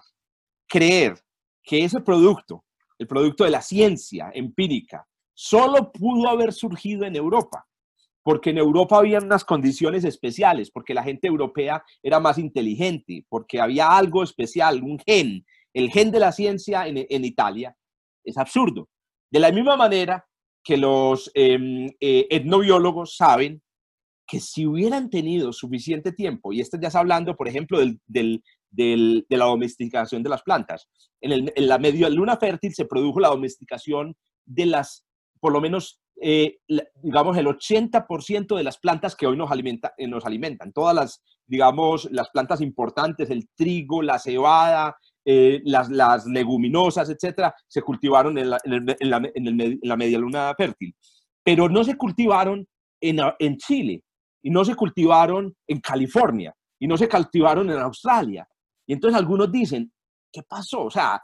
creer 0.65 1.19
que 1.61 1.83
ese 1.83 1.99
producto, 1.99 2.63
el 2.97 3.05
producto 3.05 3.43
de 3.43 3.49
la 3.49 3.61
ciencia 3.61 4.31
empírica, 4.33 5.05
solo 5.33 5.91
pudo 5.91 6.29
haber 6.29 6.53
surgido 6.53 7.03
en 7.03 7.17
Europa, 7.17 7.67
porque 8.23 8.51
en 8.51 8.59
Europa 8.59 8.97
había 8.97 9.19
unas 9.19 9.43
condiciones 9.43 10.05
especiales, 10.05 10.71
porque 10.71 10.93
la 10.93 11.03
gente 11.03 11.27
europea 11.27 11.83
era 12.01 12.21
más 12.21 12.37
inteligente, 12.37 13.25
porque 13.27 13.59
había 13.59 13.89
algo 13.89 14.23
especial, 14.23 14.81
un 14.83 14.99
gen, 14.99 15.45
el 15.73 15.91
gen 15.91 16.11
de 16.11 16.19
la 16.19 16.31
ciencia 16.31 16.87
en, 16.87 17.25
Italia, 17.25 17.75
es 18.23 18.37
absurdo. 18.37 18.87
De 19.29 19.39
la 19.39 19.51
misma 19.51 19.75
manera 19.75 20.25
que 20.63 20.77
los 20.77 21.31
em, 21.33 21.87
eh, 21.99 22.27
etnobiólogos 22.29 23.15
saben 23.15 23.61
que 24.27 24.41
si 24.41 24.65
hubieran 24.65 25.09
tenido 25.09 25.53
suficiente 25.53 26.11
tiempo, 26.11 26.51
y 26.51 26.59
esto 26.59 26.77
ya 26.79 26.89
está 26.89 26.99
hablando, 26.99 27.35
por 27.35 27.47
ejemplo, 27.47 27.79
del, 27.79 28.43
de 28.69 29.25
la 29.29 29.45
domesticación 29.45 30.21
de 30.21 30.29
las 30.29 30.43
plantas, 30.43 30.89
en, 31.21 31.51
la 31.55 31.77
media 31.77 32.09
luna 32.09 32.37
fértil 32.37 32.73
se 32.73 32.85
produjo 32.85 33.21
la 33.21 33.29
domesticación 33.29 34.15
de 34.45 34.65
las, 34.65 35.05
por 35.39 35.53
lo 35.53 35.61
menos, 35.61 36.01
eh, 36.21 36.57
digamos, 37.01 37.37
el 37.37 37.47
80% 37.47 38.57
de 38.57 38.63
las 38.63 38.77
plantas 38.77 39.15
que 39.15 39.27
hoy 39.27 39.37
nos, 39.37 39.51
alimenta, 39.51 39.93
eh, 39.97 40.07
nos 40.07 40.25
alimentan. 40.25 40.73
Todas 40.73 40.93
las, 40.95 41.23
digamos, 41.45 42.09
las 42.11 42.29
plantas 42.29 42.59
importantes, 42.59 43.29
el 43.29 43.47
trigo, 43.55 44.01
la 44.01 44.19
cebada, 44.19 44.97
eh, 45.29 45.61
las, 45.65 45.89
leguminosas, 46.25 47.09
etcétera, 47.09 47.53
se 47.67 47.81
cultivaron 47.81 48.37
en 48.37 48.49
la, 48.49 48.57
la, 48.63 49.97
media 49.97 50.17
luna 50.17 50.55
fértil. 50.55 50.95
Pero 51.43 51.67
no 51.67 51.83
se 51.83 51.97
cultivaron 51.97 52.65
en 53.01 53.57
Chile, 53.57 54.01
y 54.41 54.49
no 54.49 54.63
se 54.63 54.73
cultivaron 54.73 55.53
en 55.67 55.81
California, 55.81 56.55
y 56.79 56.87
no 56.87 56.95
se 56.95 57.09
cultivaron 57.09 57.69
en 57.69 57.77
Australia. 57.77 58.47
Y 58.87 58.93
entonces 58.93 59.19
algunos 59.19 59.51
dicen, 59.51 59.91
¿qué 60.31 60.43
pasó? 60.43 60.85
O 60.85 60.91
sea, 60.91 61.21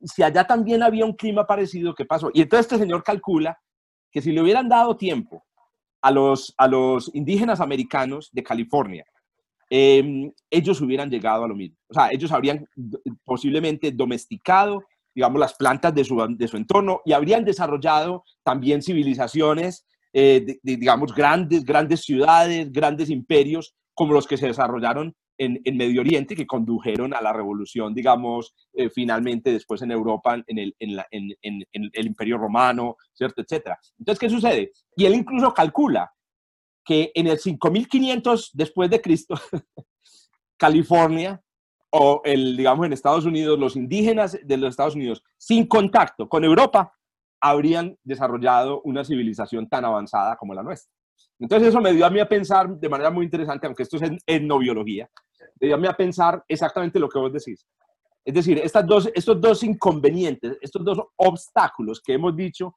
si 0.00 0.22
allá 0.22 0.44
también 0.44 0.84
había 0.84 1.04
un 1.04 1.14
clima 1.14 1.44
parecido, 1.44 1.92
¿qué 1.92 2.04
pasó? 2.04 2.30
Y 2.32 2.42
entonces 2.42 2.66
este 2.66 2.78
señor 2.78 3.02
calcula 3.02 3.58
que 4.12 4.22
si 4.22 4.30
le 4.30 4.42
hubieran 4.42 4.68
dado 4.68 4.96
tiempo 4.96 5.44
a 6.02 6.12
los, 6.12 6.54
a 6.56 6.68
los 6.68 7.12
indígenas 7.16 7.60
americanos 7.60 8.30
de 8.32 8.44
California, 8.44 9.04
em, 9.70 10.30
ellos 10.50 10.80
hubieran 10.80 11.08
llegado 11.08 11.44
a 11.44 11.48
lo 11.48 11.54
mismo. 11.54 11.76
O 11.88 11.94
sea, 11.94 12.10
ellos 12.10 12.30
habrían 12.32 12.66
posiblemente 13.24 13.92
domesticado, 13.92 14.82
digamos, 15.14 15.40
las 15.40 15.54
plantas 15.54 15.94
de 15.94 16.04
su, 16.04 16.16
de 16.36 16.48
su 16.48 16.56
entorno 16.56 17.00
y 17.06 17.12
habrían 17.12 17.44
desarrollado 17.44 18.24
también 18.42 18.82
civilizaciones 18.82 19.86
eh, 20.12 20.58
digamos, 20.62 21.14
grandes, 21.14 21.64
grandes 21.64 22.00
ciudades, 22.00 22.72
grandes 22.72 23.10
imperios, 23.10 23.74
como 23.94 24.12
los 24.12 24.26
que 24.26 24.36
se 24.36 24.48
desarrollaron 24.48 25.14
en, 25.38 25.60
en 25.64 25.76
Medio 25.76 26.00
Oriente, 26.00 26.34
que 26.34 26.46
condujeron 26.46 27.14
a 27.14 27.22
la 27.22 27.32
revolución, 27.32 27.94
digamos, 27.94 28.52
eh, 28.72 28.90
finalmente 28.90 29.52
después 29.52 29.82
en 29.82 29.92
Europa, 29.92 30.42
en 30.46 30.58
el, 30.58 30.74
en, 30.80 30.96
la, 30.96 31.06
en, 31.10 31.32
el 31.72 32.06
Imperio 32.06 32.38
Romano, 32.38 32.96
¿cierto? 33.12 33.40
Etcétera. 33.40 33.78
Entonces, 33.98 34.18
¿qué 34.18 34.30
sucede? 34.30 34.72
Y 34.96 35.04
él 35.04 35.14
incluso 35.14 35.54
calcula 35.54 36.10
que 36.84 37.12
en 37.14 37.26
el 37.26 37.38
5500 37.38 38.50
después 38.54 38.90
de 38.90 39.00
Cristo, 39.00 39.34
California 40.56 41.40
o 41.90 42.20
el, 42.24 42.56
digamos, 42.56 42.86
en 42.86 42.92
Estados 42.92 43.24
Unidos, 43.24 43.58
los 43.58 43.76
indígenas 43.76 44.38
de 44.42 44.56
los 44.56 44.70
Estados 44.70 44.94
Unidos, 44.94 45.22
sin 45.36 45.66
contacto 45.66 46.28
con 46.28 46.44
Europa, 46.44 46.92
habrían 47.40 47.96
desarrollado 48.04 48.80
una 48.82 49.04
civilización 49.04 49.68
tan 49.68 49.84
avanzada 49.84 50.36
como 50.36 50.54
la 50.54 50.62
nuestra. 50.62 50.92
Entonces 51.38 51.68
eso 51.68 51.80
me 51.80 51.92
dio 51.92 52.04
a 52.04 52.10
mí 52.10 52.20
a 52.20 52.28
pensar 52.28 52.68
de 52.68 52.88
manera 52.88 53.10
muy 53.10 53.24
interesante, 53.24 53.66
aunque 53.66 53.82
esto 53.82 53.96
es 53.96 54.10
etnobiología, 54.26 55.08
me 55.58 55.66
dio 55.66 55.74
a 55.74 55.78
mí 55.78 55.86
a 55.86 55.94
pensar 55.94 56.44
exactamente 56.46 56.98
lo 56.98 57.08
que 57.08 57.18
vos 57.18 57.32
decís. 57.32 57.66
Es 58.24 58.34
decir, 58.34 58.58
estas 58.58 58.86
dos, 58.86 59.10
estos 59.14 59.40
dos 59.40 59.62
inconvenientes, 59.62 60.58
estos 60.60 60.84
dos 60.84 61.00
obstáculos 61.16 62.00
que 62.02 62.12
hemos 62.12 62.36
dicho 62.36 62.76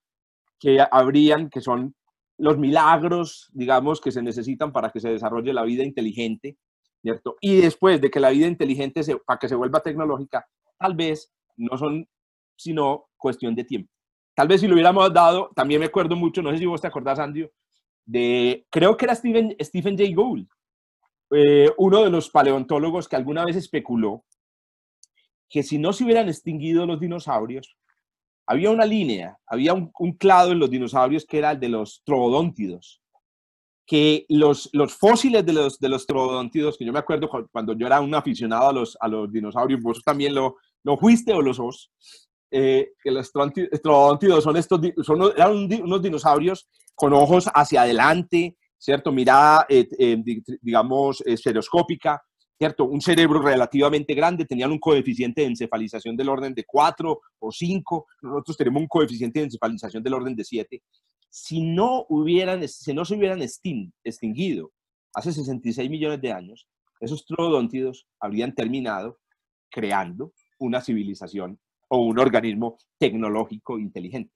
que 0.58 0.80
habrían, 0.90 1.50
que 1.50 1.60
son 1.60 1.94
los 2.38 2.58
milagros, 2.58 3.50
digamos, 3.54 4.02
que 4.02 4.12
se 4.12 4.22
necesitan 4.22 4.72
para 4.72 4.90
que 4.90 5.00
se 5.00 5.10
desarrolle 5.10 5.54
la 5.54 5.64
vida 5.64 5.84
inteligente, 5.84 6.58
¿cierto? 7.02 7.36
Y 7.42 7.62
después 7.62 8.02
de 8.02 8.10
que 8.10 8.20
la 8.20 8.30
vida 8.30 8.48
inteligente, 8.48 9.04
se, 9.04 9.18
para 9.18 9.40
que 9.40 9.50
se 9.50 9.56
vuelva 9.56 9.82
tecnológica, 9.82 10.48
tal 10.78 10.96
vez 10.96 11.32
no 11.58 11.78
son 11.78 12.08
sino 12.56 13.06
cuestión 13.18 13.56
de 13.56 13.64
tiempo. 13.64 13.92
Tal 14.36 14.48
vez 14.48 14.62
si 14.62 14.68
lo 14.68 14.74
hubiéramos 14.74 15.14
dado, 15.14 15.52
también 15.56 15.80
me 15.80 15.88
acuerdo 15.88 16.16
mucho, 16.16 16.42
no 16.42 16.52
sé 16.52 16.58
si 16.58 16.66
vos 16.66 16.82
te 16.82 16.88
acordás, 16.88 17.20
Andrew, 17.20 17.50
de, 18.06 18.66
creo 18.70 18.98
que 18.98 19.06
era 19.06 19.16
Stephen, 19.16 19.56
Stephen 19.62 19.98
Jay 19.98 20.14
Gould, 20.14 20.48
eh, 21.32 21.72
uno 21.78 22.04
de 22.04 22.10
los 22.10 22.30
paleontólogos 22.30 23.08
que 23.08 23.16
alguna 23.16 23.46
vez 23.46 23.56
especuló 23.56 24.24
que 25.50 25.64
si 25.64 25.78
no 25.78 25.94
se 25.94 26.04
hubieran 26.04 26.30
extinguido 26.30 26.86
los 26.86 27.00
dinosaurios, 27.00 27.78
había 28.46 28.72
una 28.72 28.86
línea, 28.86 29.38
había 29.48 29.74
un, 29.74 29.92
clado 30.18 30.52
en 30.52 30.60
los 30.60 30.70
dinosaurios 30.70 31.26
que 31.26 31.38
era 31.38 31.52
el 31.52 31.60
de 31.60 31.70
los 31.70 32.02
troodóntidos, 32.06 33.02
que 33.86 34.26
los, 34.30 34.70
los 34.74 34.94
fósiles 34.94 35.46
de 35.46 35.54
los, 35.54 35.80
de 35.80 35.90
los 35.90 36.06
troodóntidos, 36.06 36.78
que 36.78 36.86
yo 36.86 36.94
me 36.94 37.00
acuerdo 37.00 37.30
cuando 37.52 37.74
yo 37.74 37.88
era 37.88 38.02
un 38.02 38.14
aficionado 38.16 38.70
a 38.70 38.74
los, 38.74 38.98
a 39.00 39.08
los 39.08 39.32
dinosaurios, 39.32 39.82
vos 39.82 40.02
también 40.04 40.34
lo, 40.36 40.58
lo 40.84 40.98
fuiste 40.98 41.34
o 41.34 41.42
los 41.42 41.58
sos, 41.58 41.92
eh, 42.52 42.92
que 43.04 43.12
los 43.12 43.32
troodóntidos 43.82 44.44
son 44.44 44.58
estos, 44.58 44.80
son, 45.04 45.32
eran 45.36 45.68
unos 45.82 46.02
dinosaurios 46.02 46.70
con 46.96 47.14
ojos 47.14 47.50
hacia 47.54 47.82
adelante, 47.82 48.58
¿cierto? 48.78 49.12
Mirada, 49.12 49.66
eh, 49.70 49.88
eh, 49.98 50.22
digamos, 50.62 51.22
estereoscópica, 51.26 52.22
¿cierto? 52.58 52.86
Un 52.86 53.02
cerebro 53.02 53.42
relativamente 53.42 54.14
grande, 54.14 54.46
tenían 54.46 54.72
un 54.72 54.80
coeficiente 54.80 55.42
de 55.42 55.48
encefalización 55.48 56.16
del 56.16 56.30
orden 56.30 56.54
de 56.54 56.64
4 56.64 57.22
o 57.40 57.52
5, 57.52 58.08
nosotros 58.22 58.58
tenemos 58.58 58.82
un 58.82 58.88
coeficiente 58.88 59.40
de 59.40 59.46
encefalización 59.46 60.04
del 60.04 60.14
orden 60.14 60.36
de 60.36 60.44
7. 60.44 60.82
Si 61.30 61.62
no, 61.62 62.06
hubieran, 62.10 62.68
si 62.68 62.94
no 62.94 63.06
se 63.06 63.16
hubieran 63.16 63.42
extinguido 63.42 64.72
hace 65.14 65.32
66 65.32 65.90
millones 65.90 66.22
de 66.22 66.32
años, 66.32 66.68
esos 67.00 67.26
troodóntidos 67.26 68.08
habrían 68.20 68.54
terminado 68.54 69.20
creando 69.70 70.34
una 70.60 70.82
civilización 70.82 71.60
o 71.90 71.98
un 71.98 72.18
organismo 72.20 72.78
tecnológico 72.98 73.78
inteligente. 73.78 74.34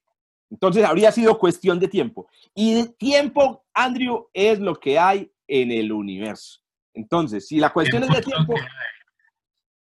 Entonces 0.50 0.84
habría 0.84 1.12
sido 1.12 1.38
cuestión 1.38 1.80
de 1.80 1.88
tiempo. 1.88 2.28
Y 2.54 2.74
de 2.74 2.90
tiempo, 2.90 3.66
Andrew, 3.74 4.28
es 4.34 4.60
lo 4.60 4.76
que 4.76 4.98
hay 4.98 5.32
en 5.48 5.72
el 5.72 5.92
universo. 5.92 6.60
Entonces, 6.98 7.48
si 7.48 7.60
la 7.60 7.72
cuestión 7.72 8.04
es 8.04 8.10
de 8.10 8.22
tiempo, 8.24 8.56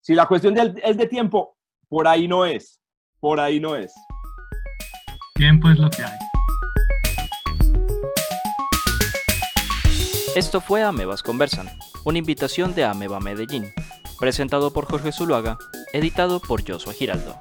si 0.00 0.14
la 0.14 0.26
cuestión 0.26 0.56
es 0.56 0.96
de 0.96 1.06
tiempo, 1.08 1.56
por 1.88 2.06
ahí 2.06 2.28
no 2.28 2.46
es. 2.46 2.80
Por 3.18 3.40
ahí 3.40 3.58
no 3.58 3.74
es. 3.74 3.92
Tiempo 5.34 5.68
es 5.70 5.78
lo 5.80 5.90
que 5.90 6.04
hay. 6.04 6.18
Esto 10.36 10.60
fue 10.60 10.84
Amebas 10.84 11.24
Conversan, 11.24 11.68
una 12.04 12.18
invitación 12.18 12.76
de 12.76 12.84
Ameba 12.84 13.18
Medellín, 13.18 13.64
presentado 14.20 14.72
por 14.72 14.86
Jorge 14.86 15.10
Zuluaga, 15.10 15.58
editado 15.92 16.38
por 16.38 16.62
Joshua 16.64 16.92
Giraldo. 16.92 17.36